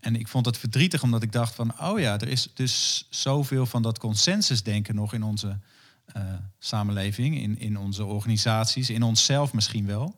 En 0.00 0.16
ik 0.16 0.28
vond 0.28 0.46
het 0.46 0.58
verdrietig 0.58 1.02
omdat 1.02 1.22
ik 1.22 1.32
dacht 1.32 1.54
van, 1.54 1.80
oh 1.80 1.98
ja, 1.98 2.18
er 2.18 2.28
is 2.28 2.48
dus 2.54 3.06
zoveel 3.10 3.66
van 3.66 3.82
dat 3.82 3.98
consensusdenken 3.98 4.94
nog 4.94 5.12
in 5.12 5.22
onze 5.22 5.58
uh, 6.16 6.22
samenleving, 6.58 7.40
in, 7.40 7.58
in 7.58 7.78
onze 7.78 8.04
organisaties, 8.04 8.90
in 8.90 9.02
onszelf 9.02 9.52
misschien 9.52 9.86
wel. 9.86 10.16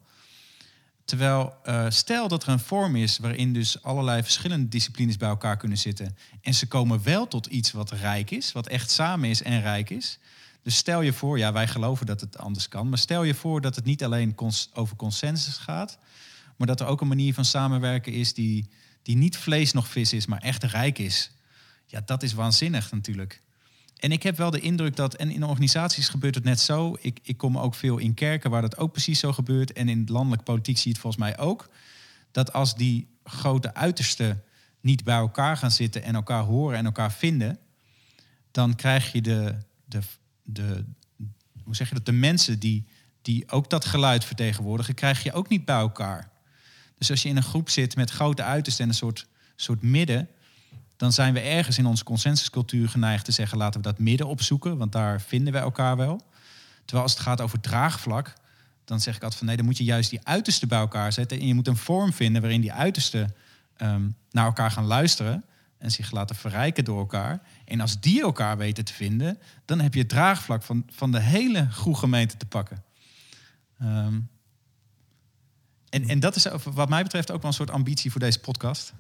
Terwijl 1.04 1.54
uh, 1.64 1.86
stel 1.88 2.28
dat 2.28 2.42
er 2.42 2.48
een 2.48 2.58
vorm 2.58 2.96
is 2.96 3.18
waarin 3.18 3.52
dus 3.52 3.82
allerlei 3.82 4.22
verschillende 4.22 4.68
disciplines 4.68 5.16
bij 5.16 5.28
elkaar 5.28 5.56
kunnen 5.56 5.78
zitten 5.78 6.16
en 6.40 6.54
ze 6.54 6.66
komen 6.66 7.02
wel 7.02 7.28
tot 7.28 7.46
iets 7.46 7.72
wat 7.72 7.90
rijk 7.90 8.30
is, 8.30 8.52
wat 8.52 8.66
echt 8.66 8.90
samen 8.90 9.28
is 9.28 9.42
en 9.42 9.60
rijk 9.60 9.90
is. 9.90 10.18
Dus 10.68 10.76
stel 10.76 11.00
je 11.00 11.12
voor, 11.12 11.38
ja, 11.38 11.52
wij 11.52 11.68
geloven 11.68 12.06
dat 12.06 12.20
het 12.20 12.38
anders 12.38 12.68
kan, 12.68 12.88
maar 12.88 12.98
stel 12.98 13.22
je 13.22 13.34
voor 13.34 13.60
dat 13.60 13.76
het 13.76 13.84
niet 13.84 14.04
alleen 14.04 14.36
over 14.72 14.96
consensus 14.96 15.56
gaat, 15.56 15.98
maar 16.56 16.66
dat 16.66 16.80
er 16.80 16.86
ook 16.86 17.00
een 17.00 17.08
manier 17.08 17.34
van 17.34 17.44
samenwerken 17.44 18.12
is 18.12 18.34
die, 18.34 18.68
die 19.02 19.16
niet 19.16 19.36
vlees 19.36 19.72
nog 19.72 19.88
vis 19.88 20.12
is, 20.12 20.26
maar 20.26 20.40
echt 20.40 20.62
rijk 20.62 20.98
is. 20.98 21.30
Ja, 21.86 22.00
dat 22.04 22.22
is 22.22 22.32
waanzinnig 22.32 22.90
natuurlijk. 22.92 23.42
En 23.96 24.12
ik 24.12 24.22
heb 24.22 24.36
wel 24.36 24.50
de 24.50 24.60
indruk 24.60 24.96
dat, 24.96 25.14
en 25.14 25.30
in 25.30 25.44
organisaties 25.44 26.08
gebeurt 26.08 26.34
het 26.34 26.44
net 26.44 26.60
zo. 26.60 26.96
Ik, 27.00 27.18
ik 27.22 27.36
kom 27.36 27.58
ook 27.58 27.74
veel 27.74 27.98
in 27.98 28.14
kerken 28.14 28.50
waar 28.50 28.62
dat 28.62 28.76
ook 28.76 28.92
precies 28.92 29.18
zo 29.18 29.32
gebeurt. 29.32 29.72
En 29.72 29.88
in 29.88 30.06
landelijk 30.08 30.42
politiek 30.42 30.76
zie 30.76 30.86
je 30.86 30.92
het 30.92 31.00
volgens 31.00 31.22
mij 31.22 31.38
ook. 31.38 31.68
Dat 32.30 32.52
als 32.52 32.74
die 32.74 33.08
grote 33.24 33.74
uitersten 33.74 34.42
niet 34.80 35.04
bij 35.04 35.16
elkaar 35.16 35.56
gaan 35.56 35.70
zitten 35.70 36.02
en 36.02 36.14
elkaar 36.14 36.42
horen 36.42 36.78
en 36.78 36.84
elkaar 36.84 37.12
vinden, 37.12 37.58
dan 38.50 38.74
krijg 38.74 39.12
je 39.12 39.20
de, 39.20 39.54
de, 39.84 40.00
de, 40.52 40.84
hoe 41.64 41.76
zeg 41.76 41.88
je 41.88 41.94
dat, 41.94 42.06
de 42.06 42.12
mensen 42.12 42.58
die, 42.58 42.86
die 43.22 43.50
ook 43.50 43.70
dat 43.70 43.84
geluid 43.84 44.24
vertegenwoordigen, 44.24 44.94
krijg 44.94 45.22
je 45.22 45.32
ook 45.32 45.48
niet 45.48 45.64
bij 45.64 45.76
elkaar. 45.76 46.30
Dus 46.98 47.10
als 47.10 47.22
je 47.22 47.28
in 47.28 47.36
een 47.36 47.42
groep 47.42 47.70
zit 47.70 47.96
met 47.96 48.10
grote 48.10 48.42
uitersten 48.42 48.84
en 48.84 48.90
een 48.90 48.96
soort, 48.96 49.26
soort 49.56 49.82
midden, 49.82 50.28
dan 50.96 51.12
zijn 51.12 51.34
we 51.34 51.40
ergens 51.40 51.78
in 51.78 51.86
onze 51.86 52.04
consensuscultuur 52.04 52.88
geneigd 52.88 53.24
te 53.24 53.32
zeggen: 53.32 53.58
laten 53.58 53.80
we 53.80 53.86
dat 53.86 53.98
midden 53.98 54.26
opzoeken, 54.26 54.76
want 54.76 54.92
daar 54.92 55.20
vinden 55.20 55.52
we 55.52 55.58
elkaar 55.58 55.96
wel. 55.96 56.26
Terwijl 56.84 57.02
als 57.02 57.12
het 57.12 57.22
gaat 57.22 57.40
over 57.40 57.60
draagvlak, 57.60 58.32
dan 58.84 59.00
zeg 59.00 59.16
ik 59.16 59.22
altijd 59.22 59.38
van 59.38 59.46
nee, 59.46 59.56
dan 59.56 59.64
moet 59.64 59.76
je 59.76 59.84
juist 59.84 60.10
die 60.10 60.20
uitersten 60.22 60.68
bij 60.68 60.78
elkaar 60.78 61.12
zetten. 61.12 61.40
En 61.40 61.46
je 61.46 61.54
moet 61.54 61.68
een 61.68 61.76
vorm 61.76 62.12
vinden 62.12 62.40
waarin 62.40 62.60
die 62.60 62.72
uitersten 62.72 63.34
um, 63.82 64.16
naar 64.30 64.44
elkaar 64.44 64.70
gaan 64.70 64.84
luisteren 64.84 65.44
en 65.78 65.90
zich 65.90 66.10
laten 66.10 66.36
verrijken 66.36 66.84
door 66.84 66.98
elkaar. 66.98 67.40
En 67.64 67.80
als 67.80 68.00
die 68.00 68.22
elkaar 68.22 68.56
weten 68.56 68.84
te 68.84 68.92
vinden, 68.92 69.38
dan 69.64 69.80
heb 69.80 69.94
je 69.94 70.00
het 70.00 70.08
draagvlak 70.08 70.62
van, 70.62 70.84
van 70.90 71.12
de 71.12 71.20
hele 71.20 71.70
groep 71.70 71.94
gemeente 71.94 72.36
te 72.36 72.46
pakken. 72.46 72.82
Um, 73.82 74.28
en, 75.88 76.08
en 76.08 76.20
dat 76.20 76.36
is 76.36 76.46
wat 76.74 76.88
mij 76.88 77.02
betreft 77.02 77.30
ook 77.30 77.40
wel 77.42 77.50
een 77.50 77.56
soort 77.56 77.70
ambitie 77.70 78.10
voor 78.10 78.20
deze 78.20 78.40
podcast. 78.40 78.92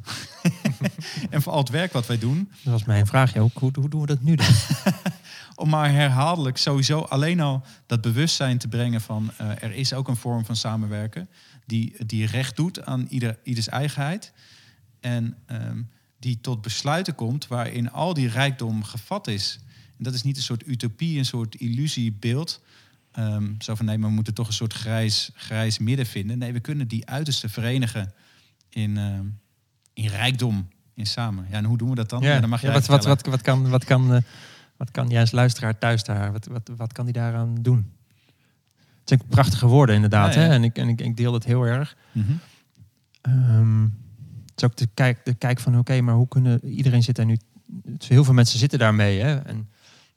en 1.30 1.42
voor 1.42 1.52
al 1.52 1.58
het 1.58 1.68
werk 1.68 1.92
wat 1.92 2.06
wij 2.06 2.18
doen. 2.18 2.50
Dat 2.62 2.72
was 2.72 2.84
mijn 2.84 3.06
vraag. 3.06 3.32
Ja, 3.32 3.40
hoe, 3.40 3.50
hoe, 3.54 3.88
doen 3.88 4.00
we 4.00 4.06
dat 4.06 4.22
nu 4.22 4.34
dan? 4.34 4.46
Om 5.54 5.68
maar 5.68 5.92
herhaaldelijk 5.92 6.56
sowieso 6.56 7.00
alleen 7.00 7.40
al 7.40 7.62
dat 7.86 8.00
bewustzijn 8.00 8.58
te 8.58 8.68
brengen 8.68 9.00
van 9.00 9.30
uh, 9.40 9.62
er 9.62 9.72
is 9.72 9.92
ook 9.92 10.08
een 10.08 10.16
vorm 10.16 10.44
van 10.44 10.56
samenwerken 10.56 11.28
die, 11.66 12.06
die 12.06 12.26
recht 12.26 12.56
doet 12.56 12.84
aan 12.84 13.06
ieder, 13.08 13.38
ieders 13.42 13.68
eigenheid. 13.68 14.32
En 15.00 15.36
um, 15.46 15.90
die 16.18 16.40
tot 16.40 16.62
besluiten 16.62 17.14
komt 17.14 17.46
waarin 17.46 17.90
al 17.90 18.14
die 18.14 18.28
rijkdom 18.28 18.82
gevat 18.82 19.26
is. 19.26 19.58
En 19.96 20.04
dat 20.04 20.14
is 20.14 20.22
niet 20.22 20.36
een 20.36 20.42
soort 20.42 20.66
utopie, 20.66 21.18
een 21.18 21.24
soort 21.24 21.54
illusiebeeld. 21.54 22.60
Um, 23.18 23.54
zo 23.58 23.74
van 23.74 23.86
nee, 23.86 23.98
maar 23.98 24.08
we 24.08 24.14
moeten 24.14 24.34
toch 24.34 24.46
een 24.46 24.52
soort 24.52 24.72
grijs, 24.72 25.30
grijs 25.34 25.78
midden 25.78 26.06
vinden. 26.06 26.38
Nee, 26.38 26.52
we 26.52 26.60
kunnen 26.60 26.88
die 26.88 27.06
uiterste 27.06 27.48
verenigen 27.48 28.12
in, 28.68 28.96
uh, 28.96 29.18
in 29.92 30.08
rijkdom, 30.08 30.68
in 30.94 31.06
samen. 31.06 31.46
Ja, 31.50 31.56
en 31.56 31.64
hoe 31.64 31.78
doen 31.78 31.88
we 31.88 31.94
dat 31.94 32.10
dan? 32.10 32.22
Ja, 32.22 32.40
dan 32.40 32.48
mag 32.48 32.60
je 32.60 32.66
ja, 32.66 32.72
wat, 32.72 32.86
wat, 32.86 33.04
wat, 33.04 33.26
wat, 33.26 33.42
kan, 33.42 33.68
wat, 33.68 33.84
kan, 33.84 34.14
uh, 34.14 34.20
wat 34.76 34.90
kan 34.90 35.16
als 35.16 35.30
luisteraar 35.30 35.78
thuis 35.78 36.04
daar, 36.04 36.32
wat, 36.32 36.46
wat, 36.46 36.70
wat 36.76 36.92
kan 36.92 37.04
die 37.04 37.14
daaraan 37.14 37.54
doen? 37.62 37.92
Het 39.00 39.18
zijn 39.18 39.20
prachtige 39.28 39.66
woorden 39.66 39.94
inderdaad. 39.94 40.34
Ja, 40.34 40.40
Hè? 40.40 40.48
En, 40.48 40.64
ik, 40.64 40.76
en 40.78 40.88
ik, 40.88 41.00
ik 41.00 41.16
deel 41.16 41.32
het 41.32 41.44
heel 41.44 41.62
erg. 41.62 41.96
Mm 42.12 42.24
-hmm. 42.24 43.54
um, 43.54 43.96
is 44.62 44.64
ook 44.64 44.76
de 44.76 44.88
kijk, 44.94 45.24
de 45.24 45.34
kijk 45.34 45.60
van 45.60 45.72
oké, 45.72 45.80
okay, 45.80 46.00
maar 46.00 46.14
hoe 46.14 46.28
kunnen 46.28 46.64
iedereen 46.64 47.02
zit 47.02 47.16
daar 47.16 47.26
nu. 47.26 47.38
Heel 47.98 48.24
veel 48.24 48.34
mensen 48.34 48.58
zitten 48.58 48.78
daarmee. 48.78 49.20
Hè? 49.20 49.36
En 49.36 49.68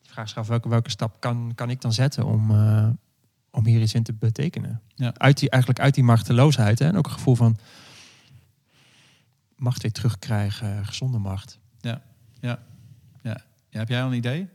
vraag 0.02 0.30
zich 0.30 0.38
af 0.38 0.48
welke, 0.48 0.70
welke 0.70 0.90
stap 0.90 1.20
kan, 1.20 1.52
kan 1.56 1.70
ik 1.70 1.82
dan 1.82 1.94
zetten 1.94 2.26
om, 2.26 2.52
uh, 2.52 2.88
om 3.52 3.66
hier 3.66 3.82
iets 3.82 3.94
in 3.94 4.04
te 4.04 4.14
betekenen. 4.14 4.82
Ja. 4.96 5.14
Uit 5.18 5.40
die, 5.40 5.50
eigenlijk 5.50 5.82
uit 5.84 5.94
die 5.96 6.04
machteloosheid 6.04 6.80
hè, 6.80 6.86
en 6.86 6.98
ook 6.98 7.06
een 7.06 7.12
gevoel 7.12 7.36
van 7.36 7.58
macht 9.56 9.82
weer 9.82 9.92
terugkrijgen, 9.92 10.86
gezonde 10.86 11.18
macht. 11.18 11.60
Ja, 11.80 12.02
ja, 12.40 12.60
ja. 13.24 13.42
ja 13.70 13.80
heb 13.80 13.90
jij 13.90 14.02
al 14.04 14.08
een 14.08 14.18
idee? 14.18 14.48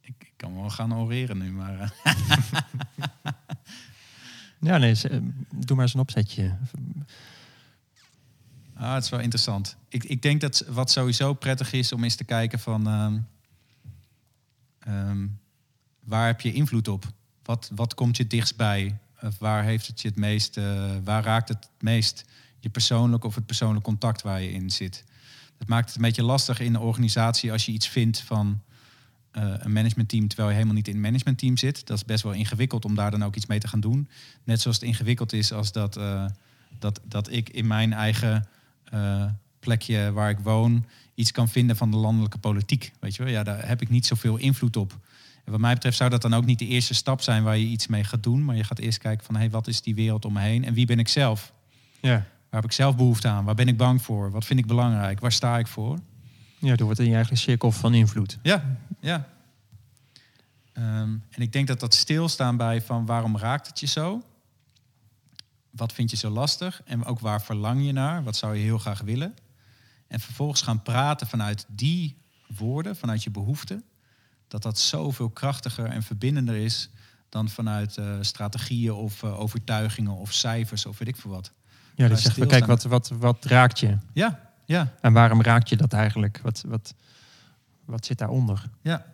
Ik, 0.00 0.14
ik 0.18 0.32
kan 0.36 0.54
wel 0.54 0.70
gaan 0.70 0.94
oreren 0.94 1.38
nu, 1.38 1.52
maar. 1.52 1.80
Eh. 1.80 2.14
ja, 4.68 4.78
nee, 4.78 4.94
eh, 5.02 5.18
doe 5.50 5.76
maar 5.76 5.84
eens 5.84 5.94
een 5.94 6.00
opzetje. 6.00 6.56
Ah, 8.84 8.94
het 8.94 9.04
is 9.04 9.10
wel 9.10 9.20
interessant. 9.20 9.76
Ik, 9.88 10.04
ik 10.04 10.22
denk 10.22 10.40
dat 10.40 10.64
wat 10.68 10.90
sowieso 10.90 11.34
prettig 11.34 11.72
is 11.72 11.92
om 11.92 12.04
eens 12.04 12.14
te 12.14 12.24
kijken 12.24 12.58
van. 12.58 12.88
Uh, 12.88 13.12
Um, 14.88 15.40
waar 16.00 16.26
heb 16.26 16.40
je 16.40 16.52
invloed 16.52 16.88
op? 16.88 17.04
Wat, 17.42 17.70
wat 17.74 17.94
komt 17.94 18.16
je 18.16 18.26
dichtstbij? 18.26 18.98
Of 19.22 19.38
waar 19.38 19.64
heeft 19.64 19.86
het 19.86 20.00
je 20.00 20.08
het 20.08 20.16
meest, 20.16 20.56
eh, 20.56 20.90
waar 21.04 21.24
raakt 21.24 21.48
het 21.48 21.58
het 21.72 21.82
meest 21.82 22.24
je 22.60 22.68
persoonlijk 22.68 23.24
of 23.24 23.34
het 23.34 23.46
persoonlijk 23.46 23.84
contact 23.84 24.22
waar 24.22 24.40
je 24.40 24.52
in 24.52 24.70
zit? 24.70 25.04
Dat 25.58 25.68
maakt 25.68 25.86
het 25.86 25.96
een 25.96 26.02
beetje 26.02 26.22
lastig 26.22 26.60
in 26.60 26.72
de 26.72 26.80
organisatie 26.80 27.52
als 27.52 27.66
je 27.66 27.72
iets 27.72 27.88
vindt 27.88 28.20
van 28.20 28.62
eh, 29.30 29.54
een 29.58 29.72
managementteam 29.72 30.28
terwijl 30.28 30.48
je 30.48 30.54
helemaal 30.54 30.76
niet 30.76 30.88
in 30.88 30.94
een 30.94 31.00
managementteam 31.00 31.56
zit. 31.56 31.86
Dat 31.86 31.96
is 31.96 32.04
best 32.04 32.22
wel 32.22 32.32
ingewikkeld 32.32 32.84
om 32.84 32.94
daar 32.94 33.10
dan 33.10 33.24
ook 33.24 33.36
iets 33.36 33.46
mee 33.46 33.58
te 33.58 33.68
gaan 33.68 33.80
doen. 33.80 34.08
Net 34.44 34.60
zoals 34.60 34.76
het 34.76 34.88
ingewikkeld 34.88 35.32
is 35.32 35.52
als 35.52 35.72
dat, 35.72 35.96
eh, 35.96 36.26
dat, 36.78 37.00
dat 37.04 37.30
ik 37.30 37.48
in 37.48 37.66
mijn 37.66 37.92
eigen 37.92 38.48
eh, 38.94 39.24
plekje 39.60 40.12
waar 40.12 40.30
ik 40.30 40.38
woon 40.38 40.84
iets 41.14 41.30
kan 41.30 41.48
vinden 41.48 41.76
van 41.76 41.90
de 41.90 41.96
landelijke 41.96 42.38
politiek. 42.38 42.92
Weet 43.00 43.16
je 43.16 43.22
wel? 43.22 43.32
Ja, 43.32 43.42
daar 43.42 43.68
heb 43.68 43.82
ik 43.82 43.88
niet 43.88 44.06
zoveel 44.06 44.36
invloed 44.36 44.76
op. 44.76 44.98
En 45.44 45.52
wat 45.52 45.60
mij 45.60 45.74
betreft 45.74 45.96
zou 45.96 46.10
dat 46.10 46.22
dan 46.22 46.34
ook 46.34 46.44
niet 46.44 46.58
de 46.58 46.66
eerste 46.66 46.94
stap 46.94 47.20
zijn 47.20 47.42
waar 47.42 47.58
je 47.58 47.66
iets 47.66 47.86
mee 47.86 48.04
gaat 48.04 48.22
doen. 48.22 48.44
Maar 48.44 48.56
je 48.56 48.64
gaat 48.64 48.78
eerst 48.78 48.98
kijken 48.98 49.24
van 49.24 49.36
hey, 49.36 49.50
wat 49.50 49.66
is 49.66 49.82
die 49.82 49.94
wereld 49.94 50.24
om 50.24 50.32
me 50.32 50.40
heen 50.40 50.64
en 50.64 50.74
wie 50.74 50.86
ben 50.86 50.98
ik 50.98 51.08
zelf? 51.08 51.52
Ja. 52.00 52.26
Waar 52.50 52.62
heb 52.62 52.64
ik 52.64 52.72
zelf 52.72 52.96
behoefte 52.96 53.28
aan? 53.28 53.44
Waar 53.44 53.54
ben 53.54 53.68
ik 53.68 53.76
bang 53.76 54.02
voor? 54.02 54.30
Wat 54.30 54.44
vind 54.44 54.58
ik 54.58 54.66
belangrijk? 54.66 55.20
Waar 55.20 55.32
sta 55.32 55.58
ik 55.58 55.66
voor? 55.66 55.98
Ja, 56.58 56.76
door 56.76 56.86
wordt 56.86 57.00
in 57.00 57.08
je 57.08 57.14
eigen 57.14 57.36
cirkel 57.36 57.72
van 57.72 57.94
invloed. 57.94 58.38
Ja, 58.42 58.78
ja. 59.00 59.28
Ehm, 60.72 61.10
en 61.30 61.42
ik 61.42 61.52
denk 61.52 61.66
dat 61.66 61.80
dat 61.80 61.94
stilstaan 61.94 62.56
bij 62.56 62.82
van 62.82 63.06
waarom 63.06 63.36
raakt 63.38 63.66
het 63.66 63.80
je 63.80 63.86
zo? 63.86 64.22
Wat 65.76 65.92
vind 65.92 66.10
je 66.10 66.16
zo 66.16 66.30
lastig? 66.30 66.82
En 66.84 67.04
ook 67.04 67.20
waar 67.20 67.42
verlang 67.42 67.86
je 67.86 67.92
naar? 67.92 68.22
Wat 68.22 68.36
zou 68.36 68.54
je 68.54 68.62
heel 68.62 68.78
graag 68.78 69.00
willen? 69.00 69.34
En 70.06 70.20
vervolgens 70.20 70.62
gaan 70.62 70.82
praten 70.82 71.26
vanuit 71.26 71.66
die 71.68 72.16
woorden, 72.56 72.96
vanuit 72.96 73.22
je 73.22 73.30
behoeften. 73.30 73.84
Dat 74.48 74.62
dat 74.62 74.78
zoveel 74.78 75.30
krachtiger 75.30 75.86
en 75.86 76.02
verbindender 76.02 76.56
is 76.56 76.90
dan 77.28 77.48
vanuit 77.48 77.96
eh, 77.96 78.16
strategieën 78.20 78.92
of 78.92 79.22
eh, 79.22 79.40
overtuigingen 79.40 80.12
of 80.12 80.32
cijfers 80.32 80.86
of 80.86 80.98
weet 80.98 81.08
ik 81.08 81.16
veel 81.16 81.30
wat. 81.30 81.50
Ja, 81.94 82.08
dus 82.08 82.22
zeg, 82.22 82.46
kijk, 82.46 82.66
wat, 82.66 82.82
wat, 82.82 83.08
wat 83.08 83.44
raakt 83.44 83.78
je? 83.78 83.98
Ja, 84.12 84.52
ja, 84.64 84.94
En 85.00 85.12
waarom 85.12 85.42
raakt 85.42 85.68
je 85.68 85.76
dat 85.76 85.92
eigenlijk? 85.92 86.40
Wat, 86.42 86.64
wat, 86.66 86.94
wat 87.84 88.06
zit 88.06 88.18
daaronder? 88.18 88.70
ja. 88.82 89.12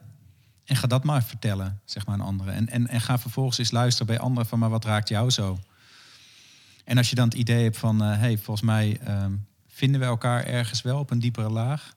En 0.64 0.76
ga 0.76 0.86
dat 0.86 1.04
maar 1.04 1.22
vertellen, 1.22 1.80
zeg 1.84 2.06
maar 2.06 2.14
aan 2.14 2.26
anderen. 2.26 2.54
En, 2.54 2.68
en, 2.68 2.86
en 2.86 3.00
ga 3.00 3.18
vervolgens 3.18 3.58
eens 3.58 3.70
luisteren 3.70 4.06
bij 4.06 4.18
anderen 4.18 4.48
van, 4.48 4.58
maar 4.58 4.70
wat 4.70 4.84
raakt 4.84 5.08
jou 5.08 5.30
zo? 5.30 5.58
En 6.90 6.96
als 6.96 7.08
je 7.08 7.14
dan 7.14 7.24
het 7.24 7.34
idee 7.34 7.62
hebt 7.62 7.78
van, 7.78 8.00
hé, 8.00 8.16
hey, 8.16 8.38
volgens 8.38 8.66
mij 8.66 8.98
ehm, 9.04 9.32
vinden 9.66 10.00
we 10.00 10.06
elkaar 10.06 10.44
ergens 10.44 10.82
wel 10.82 10.98
op 10.98 11.10
een 11.10 11.18
diepere 11.18 11.50
laag. 11.50 11.94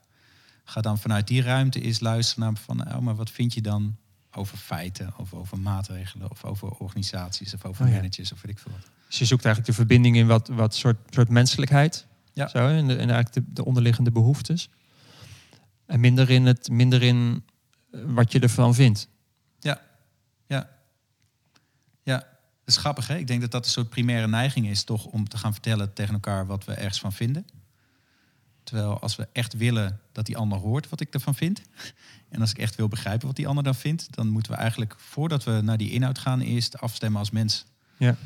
Ga 0.64 0.80
dan 0.80 0.98
vanuit 0.98 1.26
die 1.26 1.42
ruimte 1.42 1.80
eens 1.80 2.00
luisteren 2.00 2.44
naar 2.44 2.62
van, 2.62 2.94
oh, 2.94 2.98
maar 2.98 3.14
wat 3.14 3.30
vind 3.30 3.54
je 3.54 3.60
dan 3.60 3.96
over 4.30 4.56
feiten, 4.56 5.12
of 5.16 5.34
over 5.34 5.58
maatregelen, 5.58 6.30
of 6.30 6.44
over 6.44 6.68
organisaties, 6.68 7.54
of 7.54 7.64
over 7.64 7.84
Oh 7.84 7.90
ja. 7.90 7.96
managers, 7.96 8.32
of 8.32 8.42
weet 8.42 8.52
ik 8.52 8.58
veel 8.58 8.72
wat. 8.72 8.90
Dus 9.08 9.18
je 9.18 9.24
zoekt 9.24 9.44
eigenlijk 9.44 9.76
de 9.76 9.80
verbinding 9.82 10.16
in 10.16 10.26
wat, 10.26 10.48
wat 10.48 10.74
soort, 10.74 10.96
soort 11.10 11.28
menselijkheid. 11.28 12.06
Ja. 12.32 12.48
Zo, 12.48 12.68
en, 12.68 12.86
de, 12.86 12.92
en 12.96 13.10
eigenlijk 13.10 13.32
de, 13.32 13.42
de 13.52 13.64
onderliggende 13.64 14.10
behoeftes. 14.10 14.68
En 15.86 16.00
minder 16.00 16.30
in, 16.30 16.46
het, 16.46 16.68
minder 16.68 17.02
in 17.02 17.44
eh, 17.90 18.00
wat 18.06 18.32
je 18.32 18.40
ervan 18.40 18.74
vindt. 18.74 19.08
Ja. 19.58 19.80
Is 22.64 22.76
grappig 22.76 23.06
hè. 23.06 23.16
Ik 23.16 23.26
denk 23.26 23.40
dat 23.40 23.50
dat 23.50 23.64
een 23.64 23.70
soort 23.70 23.88
primaire 23.88 24.28
neiging 24.28 24.68
is 24.68 24.84
toch 24.84 25.04
om 25.04 25.28
te 25.28 25.36
gaan 25.36 25.52
vertellen 25.52 25.92
tegen 25.92 26.14
elkaar 26.14 26.46
wat 26.46 26.64
we 26.64 26.72
ergens 26.72 27.00
van 27.00 27.12
vinden. 27.12 27.46
Terwijl 28.62 28.98
als 28.98 29.16
we 29.16 29.28
echt 29.32 29.52
willen 29.52 30.00
dat 30.12 30.26
die 30.26 30.36
ander 30.36 30.58
hoort 30.58 30.88
wat 30.88 31.00
ik 31.00 31.14
ervan 31.14 31.34
vind. 31.34 31.62
En 32.28 32.40
als 32.40 32.50
ik 32.50 32.58
echt 32.58 32.74
wil 32.74 32.88
begrijpen 32.88 33.26
wat 33.26 33.36
die 33.36 33.48
ander 33.48 33.64
dan 33.64 33.74
vindt, 33.74 34.14
dan 34.14 34.28
moeten 34.28 34.52
we 34.52 34.58
eigenlijk 34.58 34.94
voordat 34.98 35.44
we 35.44 35.60
naar 35.62 35.76
die 35.76 35.90
inhoud 35.90 36.18
gaan, 36.18 36.40
eerst 36.40 36.78
afstemmen 36.78 37.18
als 37.20 37.30
mens. 37.30 37.64
Ja, 37.96 38.16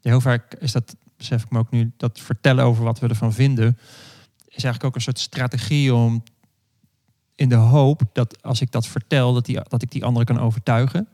heel 0.00 0.20
vaak 0.20 0.54
is 0.54 0.72
dat, 0.72 0.96
besef 1.16 1.42
ik 1.42 1.50
me 1.50 1.58
ook 1.58 1.70
nu, 1.70 1.92
dat 1.96 2.20
vertellen 2.20 2.64
over 2.64 2.84
wat 2.84 2.98
we 2.98 3.08
ervan 3.08 3.32
vinden, 3.32 3.78
is 4.36 4.64
eigenlijk 4.64 4.84
ook 4.84 4.94
een 4.94 5.00
soort 5.00 5.18
strategie 5.18 5.94
om 5.94 6.22
in 7.34 7.48
de 7.48 7.54
hoop 7.54 8.02
dat 8.12 8.42
als 8.42 8.60
ik 8.60 8.70
dat 8.70 8.86
vertel, 8.86 9.32
dat, 9.32 9.44
die, 9.44 9.60
dat 9.68 9.82
ik 9.82 9.90
die 9.90 10.04
andere 10.04 10.24
kan 10.24 10.38
overtuigen. 10.38 11.08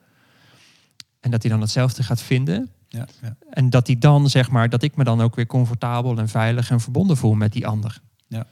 En 1.21 1.31
dat 1.31 1.43
hij 1.43 1.51
dan 1.51 1.61
hetzelfde 1.61 2.03
gaat 2.03 2.23
vinden. 2.23 2.71
Ja, 2.89 3.07
ja. 3.23 3.37
En 3.51 3.71
dat 3.71 3.87
die 3.87 3.99
dan, 3.99 4.31
zeg 4.31 4.51
maar, 4.51 4.69
dat 4.69 4.83
ik 4.83 4.97
me 4.97 5.05
dan 5.05 5.21
ook 5.21 5.35
weer 5.35 5.47
comfortabel 5.47 6.19
en 6.19 6.29
veilig 6.29 6.71
en 6.71 6.81
verbonden 6.81 7.17
voel 7.17 7.35
met 7.35 7.53
die 7.53 7.67
ander. 7.67 8.01
Ja. 8.27 8.47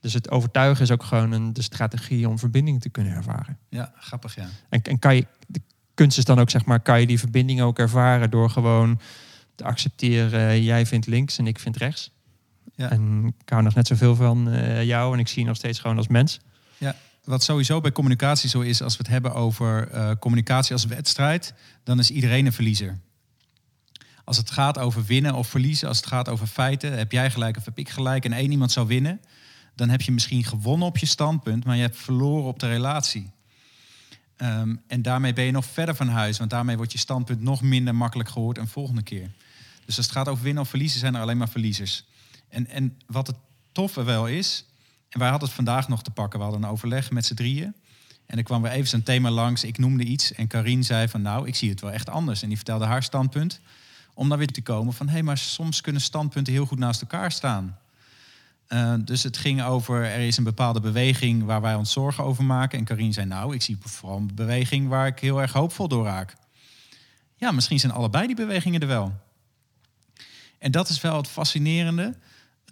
Dus 0.00 0.12
het 0.12 0.30
overtuigen 0.30 0.82
is 0.82 0.90
ook 0.90 1.02
gewoon 1.02 1.32
een, 1.32 1.52
de 1.52 1.62
strategie 1.62 2.28
om 2.28 2.38
verbinding 2.38 2.80
te 2.80 2.88
kunnen 2.88 3.12
ervaren. 3.12 3.58
ja 3.68 3.92
grappig 3.96 4.34
ja. 4.34 4.46
En, 4.68 4.82
en 4.82 4.98
kan 4.98 5.16
je, 5.16 5.26
de 5.46 5.60
kunst 5.94 6.18
is 6.18 6.24
dan 6.24 6.38
ook, 6.38 6.50
zeg 6.50 6.64
maar, 6.64 6.80
kan 6.80 7.00
je 7.00 7.06
die 7.06 7.18
verbinding 7.18 7.60
ook 7.60 7.78
ervaren 7.78 8.30
door 8.30 8.50
gewoon 8.50 9.00
te 9.54 9.64
accepteren, 9.64 10.62
jij 10.62 10.86
vindt 10.86 11.06
links 11.06 11.38
en 11.38 11.46
ik 11.46 11.58
vind 11.58 11.76
rechts. 11.76 12.10
Ja. 12.74 12.90
En 12.90 13.34
ik 13.38 13.48
hou 13.48 13.62
nog 13.62 13.74
net 13.74 13.86
zoveel 13.86 14.14
van 14.14 14.50
eh, 14.50 14.84
jou 14.84 15.14
en 15.14 15.18
ik 15.18 15.28
zie 15.28 15.40
je 15.40 15.48
nog 15.48 15.56
steeds 15.56 15.78
gewoon 15.78 15.96
als 15.96 16.08
mens. 16.08 16.40
Wat 17.24 17.42
sowieso 17.42 17.80
bij 17.80 17.92
communicatie 17.92 18.48
zo 18.48 18.60
is, 18.60 18.82
als 18.82 18.96
we 18.96 19.02
het 19.02 19.12
hebben 19.12 19.34
over 19.34 19.88
eh, 19.88 20.10
communicatie 20.18 20.72
als 20.72 20.84
wedstrijd, 20.84 21.54
dan 21.84 21.98
is 21.98 22.10
iedereen 22.10 22.46
een 22.46 22.52
verliezer. 22.52 22.98
Als 24.24 24.36
het 24.36 24.50
gaat 24.50 24.78
over 24.78 25.04
winnen 25.04 25.34
of 25.34 25.48
verliezen, 25.48 25.88
als 25.88 25.96
het 25.96 26.06
gaat 26.06 26.28
over 26.28 26.46
feiten, 26.46 26.98
heb 26.98 27.12
jij 27.12 27.30
gelijk 27.30 27.56
of 27.56 27.64
heb 27.64 27.78
ik 27.78 27.88
gelijk 27.88 28.24
en 28.24 28.32
één 28.32 28.50
iemand 28.50 28.72
zou 28.72 28.86
winnen, 28.86 29.20
dan 29.74 29.88
heb 29.88 30.00
je 30.00 30.12
misschien 30.12 30.44
gewonnen 30.44 30.86
op 30.86 30.98
je 30.98 31.06
standpunt, 31.06 31.64
maar 31.64 31.76
je 31.76 31.82
hebt 31.82 31.96
verloren 31.96 32.48
op 32.48 32.58
de 32.58 32.68
relatie. 32.68 33.30
Ehm, 34.36 34.76
en 34.86 35.02
daarmee 35.02 35.32
ben 35.32 35.44
je 35.44 35.50
nog 35.50 35.64
verder 35.64 35.94
van 35.94 36.08
huis, 36.08 36.38
want 36.38 36.50
daarmee 36.50 36.76
wordt 36.76 36.92
je 36.92 36.98
standpunt 36.98 37.40
nog 37.40 37.62
minder 37.62 37.94
makkelijk 37.94 38.28
gehoord 38.28 38.58
een 38.58 38.68
volgende 38.68 39.02
keer. 39.02 39.30
Dus 39.84 39.96
als 39.96 40.06
het 40.06 40.14
gaat 40.14 40.28
over 40.28 40.44
winnen 40.44 40.62
of 40.62 40.68
verliezen, 40.68 41.00
zijn 41.00 41.14
er 41.14 41.20
alleen 41.20 41.36
maar 41.36 41.48
verliezers. 41.48 42.04
En, 42.48 42.66
en 42.66 42.98
wat 43.06 43.26
het 43.26 43.36
toffe 43.72 44.02
wel 44.02 44.26
is, 44.28 44.64
en 45.10 45.18
wij 45.18 45.28
hadden 45.28 45.48
het 45.48 45.56
vandaag 45.56 45.88
nog 45.88 46.02
te 46.02 46.10
pakken. 46.10 46.38
We 46.38 46.44
hadden 46.44 46.62
een 46.62 46.70
overleg 46.70 47.10
met 47.10 47.26
z'n 47.26 47.34
drieën. 47.34 47.74
En 48.26 48.38
er 48.38 48.44
kwam 48.44 48.62
weer 48.62 48.72
even 48.72 48.88
zo'n 48.88 49.02
thema 49.02 49.30
langs. 49.30 49.64
Ik 49.64 49.78
noemde 49.78 50.04
iets 50.04 50.32
en 50.32 50.46
Karine 50.46 50.82
zei 50.82 51.08
van 51.08 51.22
nou, 51.22 51.46
ik 51.46 51.54
zie 51.54 51.70
het 51.70 51.80
wel 51.80 51.90
echt 51.90 52.08
anders. 52.08 52.42
En 52.42 52.48
die 52.48 52.56
vertelde 52.56 52.84
haar 52.84 53.02
standpunt. 53.02 53.60
Om 54.14 54.28
dan 54.28 54.38
weer 54.38 54.46
te 54.46 54.62
komen 54.62 54.92
van 54.92 55.06
hé, 55.06 55.12
hey, 55.12 55.22
maar 55.22 55.38
soms 55.38 55.80
kunnen 55.80 56.02
standpunten 56.02 56.52
heel 56.52 56.66
goed 56.66 56.78
naast 56.78 57.00
elkaar 57.00 57.32
staan. 57.32 57.78
Eh, 58.66 58.94
dus 59.04 59.22
het 59.22 59.36
ging 59.36 59.62
over, 59.62 60.04
er 60.04 60.26
is 60.26 60.36
een 60.36 60.44
bepaalde 60.44 60.80
beweging 60.80 61.44
waar 61.44 61.60
wij 61.60 61.74
ons 61.74 61.92
zorgen 61.92 62.24
over 62.24 62.44
maken. 62.44 62.78
En 62.78 62.84
Karine 62.84 63.12
zei 63.12 63.26
nou, 63.26 63.54
ik 63.54 63.62
zie 63.62 63.76
vooral 63.80 64.16
een 64.16 64.34
beweging 64.34 64.88
waar 64.88 65.06
ik 65.06 65.18
heel 65.18 65.40
erg 65.40 65.52
hoopvol 65.52 65.88
door 65.88 66.04
raak. 66.04 66.36
Ja, 67.36 67.50
misschien 67.50 67.80
zijn 67.80 67.92
allebei 67.92 68.26
die 68.26 68.36
bewegingen 68.36 68.80
er 68.80 68.86
wel. 68.86 69.12
En 70.58 70.70
dat 70.70 70.88
is 70.88 71.00
wel 71.00 71.16
het 71.16 71.28
fascinerende 71.28 72.16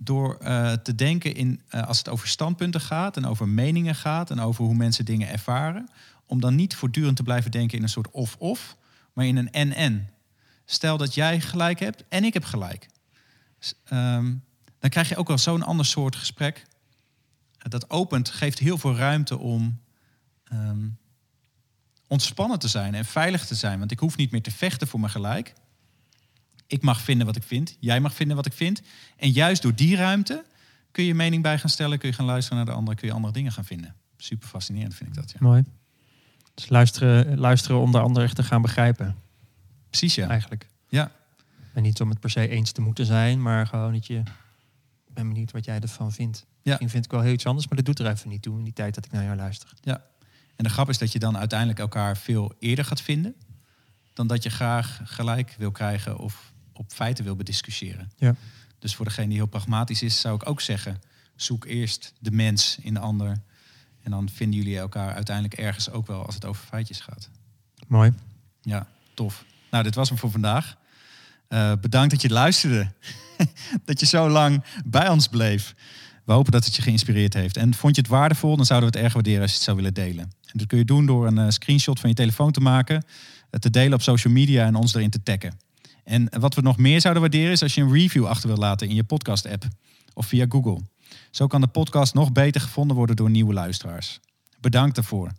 door 0.00 0.36
eh, 0.36 0.72
te 0.72 0.94
denken 0.94 1.34
in, 1.34 1.60
eh, 1.68 1.86
als 1.86 1.98
het 1.98 2.08
over 2.08 2.28
standpunten 2.28 2.80
gaat 2.80 3.16
en 3.16 3.26
over 3.26 3.48
meningen 3.48 3.94
gaat 3.94 4.30
en 4.30 4.40
over 4.40 4.64
hoe 4.64 4.74
mensen 4.74 5.04
dingen 5.04 5.28
ervaren, 5.28 5.88
om 6.26 6.40
dan 6.40 6.54
niet 6.54 6.76
voortdurend 6.76 7.16
te 7.16 7.22
blijven 7.22 7.50
denken 7.50 7.76
in 7.76 7.82
een 7.82 7.88
soort 7.88 8.10
of-of, 8.10 8.76
maar 9.12 9.26
in 9.26 9.36
een 9.36 9.52
en-en. 9.52 10.10
Stel 10.64 10.96
dat 10.96 11.14
jij 11.14 11.40
gelijk 11.40 11.80
hebt 11.80 12.04
en 12.08 12.24
ik 12.24 12.34
heb 12.34 12.44
gelijk. 12.44 12.88
Ehm, 13.84 14.34
dan 14.78 14.90
krijg 14.90 15.08
je 15.08 15.16
ook 15.16 15.28
wel 15.28 15.38
zo'n 15.38 15.62
ander 15.62 15.86
soort 15.86 16.16
gesprek. 16.16 16.66
Dat 17.58 17.90
opent, 17.90 18.28
geeft 18.28 18.58
heel 18.58 18.78
veel 18.78 18.96
ruimte 18.96 19.38
om 19.38 19.80
ehm, 20.44 20.88
ontspannen 22.06 22.58
te 22.58 22.68
zijn 22.68 22.94
en 22.94 23.04
veilig 23.04 23.46
te 23.46 23.54
zijn. 23.54 23.78
Want 23.78 23.90
ik 23.90 23.98
hoef 23.98 24.16
niet 24.16 24.30
meer 24.30 24.42
te 24.42 24.50
vechten 24.50 24.88
voor 24.88 25.00
mijn 25.00 25.12
gelijk. 25.12 25.54
Ik 26.68 26.82
mag 26.82 27.00
vinden 27.00 27.26
wat 27.26 27.36
ik 27.36 27.42
vind. 27.42 27.76
Jij 27.80 28.00
mag 28.00 28.14
vinden 28.14 28.36
wat 28.36 28.46
ik 28.46 28.52
vind. 28.52 28.82
En 29.16 29.30
juist 29.30 29.62
door 29.62 29.74
die 29.74 29.96
ruimte 29.96 30.44
kun 30.90 31.04
je 31.04 31.14
mening 31.14 31.42
bij 31.42 31.58
gaan 31.58 31.70
stellen. 31.70 31.98
Kun 31.98 32.08
je 32.08 32.14
gaan 32.14 32.26
luisteren 32.26 32.56
naar 32.56 32.66
de 32.66 32.72
ander. 32.72 32.94
Kun 32.94 33.08
je 33.08 33.14
andere 33.14 33.32
dingen 33.32 33.52
gaan 33.52 33.64
vinden. 33.64 33.94
Super 34.16 34.48
fascinerend 34.48 34.94
vind 34.94 35.08
ik 35.08 35.14
dat. 35.14 35.30
Ja. 35.30 35.36
Mooi. 35.40 35.64
Dus 36.54 36.68
luisteren, 36.68 37.38
luisteren 37.38 37.80
om 37.80 37.92
de 37.92 37.98
ander 37.98 38.22
echt 38.22 38.36
te 38.36 38.42
gaan 38.42 38.62
begrijpen, 38.62 39.16
Precies 39.88 40.14
ja. 40.14 40.28
eigenlijk. 40.28 40.66
Ja, 40.88 41.12
En 41.74 41.82
niet 41.82 42.00
om 42.00 42.08
het 42.08 42.20
per 42.20 42.30
se 42.30 42.48
eens 42.48 42.72
te 42.72 42.80
moeten 42.80 43.06
zijn, 43.06 43.42
maar 43.42 43.66
gewoon 43.66 43.92
dat 43.92 44.06
je... 44.06 44.18
Ik 45.06 45.14
ben 45.14 45.28
benieuwd 45.28 45.52
wat 45.52 45.64
jij 45.64 45.80
ervan 45.80 46.12
vindt. 46.12 46.46
Misschien 46.62 46.90
vind 46.90 47.04
ik 47.04 47.10
wel 47.10 47.20
heel 47.20 47.32
iets 47.32 47.46
anders, 47.46 47.68
maar 47.68 47.76
dat 47.76 47.86
doet 47.86 47.98
er 47.98 48.12
even 48.12 48.28
niet 48.28 48.42
toe 48.42 48.58
in 48.58 48.64
die 48.64 48.72
tijd 48.72 48.94
dat 48.94 49.04
ik 49.04 49.12
naar 49.12 49.24
jou 49.24 49.36
luister. 49.36 49.72
En 50.56 50.64
de 50.64 50.70
grap 50.70 50.88
is 50.88 50.98
dat 50.98 51.12
je 51.12 51.18
dan 51.18 51.38
uiteindelijk 51.38 51.78
elkaar 51.78 52.16
veel 52.16 52.54
eerder 52.58 52.84
gaat 52.84 53.00
vinden. 53.00 53.34
Dan 54.12 54.26
dat 54.26 54.42
je 54.42 54.50
graag 54.50 55.00
gelijk 55.04 55.54
wil 55.58 55.70
krijgen 55.70 56.18
of 56.18 56.52
op 56.78 56.92
feiten 56.92 57.24
wil 57.24 57.36
bediscussiëren. 57.36 58.10
Ja. 58.16 58.34
Dus 58.78 58.94
voor 58.94 59.04
degene 59.04 59.28
die 59.28 59.36
heel 59.36 59.46
pragmatisch 59.46 60.02
is, 60.02 60.20
zou 60.20 60.34
ik 60.34 60.48
ook 60.48 60.60
zeggen: 60.60 61.00
zoek 61.36 61.64
eerst 61.64 62.12
de 62.18 62.30
mens 62.30 62.78
in 62.80 62.94
de 62.94 63.00
ander. 63.00 63.40
En 64.02 64.10
dan 64.10 64.28
vinden 64.28 64.58
jullie 64.58 64.78
elkaar 64.78 65.14
uiteindelijk 65.14 65.54
ergens 65.54 65.90
ook 65.90 66.06
wel 66.06 66.26
als 66.26 66.34
het 66.34 66.44
over 66.44 66.66
feitjes 66.66 67.00
gaat. 67.00 67.30
Mooi. 67.86 68.12
Ja, 68.62 68.86
tof. 69.14 69.44
Nou, 69.70 69.84
dit 69.84 69.94
was 69.94 70.08
hem 70.08 70.18
voor 70.18 70.30
vandaag. 70.30 70.76
Eh, 71.48 71.72
bedankt 71.80 72.10
dat 72.10 72.22
je 72.22 72.28
luisterde. 72.28 72.92
dat 73.84 74.00
je 74.00 74.06
zo 74.06 74.28
lang 74.28 74.64
bij 74.84 75.08
ons 75.08 75.28
bleef. 75.28 75.74
We 76.24 76.32
hopen 76.32 76.52
dat 76.52 76.64
het 76.64 76.76
je 76.76 76.82
geïnspireerd 76.82 77.34
heeft. 77.34 77.56
En 77.56 77.74
vond 77.74 77.94
je 77.94 78.00
het 78.00 78.10
waardevol, 78.10 78.56
dan 78.56 78.66
zouden 78.66 78.90
we 78.90 78.94
het 78.96 79.04
erg 79.04 79.14
waarderen 79.14 79.40
als 79.40 79.50
je 79.50 79.56
het 79.56 79.64
zou 79.64 79.76
willen 79.76 79.94
delen. 79.94 80.24
En 80.24 80.58
dat 80.58 80.66
kun 80.66 80.78
je 80.78 80.84
doen 80.84 81.06
door 81.06 81.26
een 81.26 81.38
eh, 81.38 81.48
screenshot 81.48 82.00
van 82.00 82.08
je 82.08 82.14
telefoon 82.14 82.52
te 82.52 82.60
maken, 82.60 83.04
het 83.50 83.62
te 83.62 83.70
delen 83.70 83.92
op 83.92 84.02
social 84.02 84.32
media 84.32 84.66
en 84.66 84.74
ons 84.74 84.94
erin 84.94 85.10
te 85.10 85.22
taggen. 85.22 85.58
En 86.08 86.28
wat 86.38 86.54
we 86.54 86.60
nog 86.60 86.76
meer 86.76 87.00
zouden 87.00 87.22
waarderen 87.22 87.50
is 87.50 87.62
als 87.62 87.74
je 87.74 87.80
een 87.80 87.92
review 87.92 88.26
achter 88.26 88.46
wilt 88.46 88.60
laten 88.60 88.88
in 88.88 88.94
je 88.94 89.04
podcast-app 89.04 89.68
of 90.14 90.26
via 90.26 90.46
Google. 90.48 90.80
Zo 91.30 91.46
kan 91.46 91.60
de 91.60 91.66
podcast 91.66 92.14
nog 92.14 92.32
beter 92.32 92.60
gevonden 92.60 92.96
worden 92.96 93.16
door 93.16 93.30
nieuwe 93.30 93.52
luisteraars. 93.52 94.20
Bedankt 94.60 94.94
daarvoor. 94.94 95.32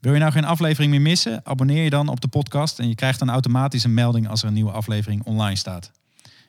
Wil 0.00 0.12
je 0.12 0.18
nou 0.18 0.32
geen 0.32 0.44
aflevering 0.44 0.90
meer 0.90 1.00
missen? 1.00 1.46
Abonneer 1.46 1.84
je 1.84 1.90
dan 1.90 2.08
op 2.08 2.20
de 2.20 2.28
podcast 2.28 2.78
en 2.78 2.88
je 2.88 2.94
krijgt 2.94 3.18
dan 3.18 3.30
automatisch 3.30 3.84
een 3.84 3.94
melding 3.94 4.28
als 4.28 4.42
er 4.42 4.48
een 4.48 4.54
nieuwe 4.54 4.70
aflevering 4.70 5.24
online 5.24 5.56
staat. 5.56 5.92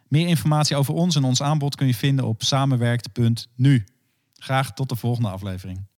Meer 0.07 0.27
informatie 0.27 0.75
over 0.75 0.93
ons 0.93 1.15
en 1.15 1.23
ons 1.23 1.41
aanbod 1.41 1.75
kun 1.75 1.87
je 1.87 1.95
vinden 1.95 2.25
op 2.25 2.43
samenwerkt.nu. 2.43 3.85
Graag 4.37 4.73
tot 4.73 4.89
de 4.89 4.95
volgende 4.95 5.29
aflevering. 5.29 5.85